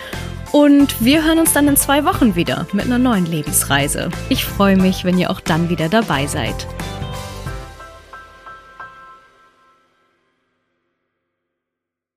[0.52, 4.10] Und wir hören uns dann in zwei Wochen wieder mit einer neuen Lebensreise.
[4.28, 6.66] Ich freue mich, wenn ihr auch dann wieder dabei seid.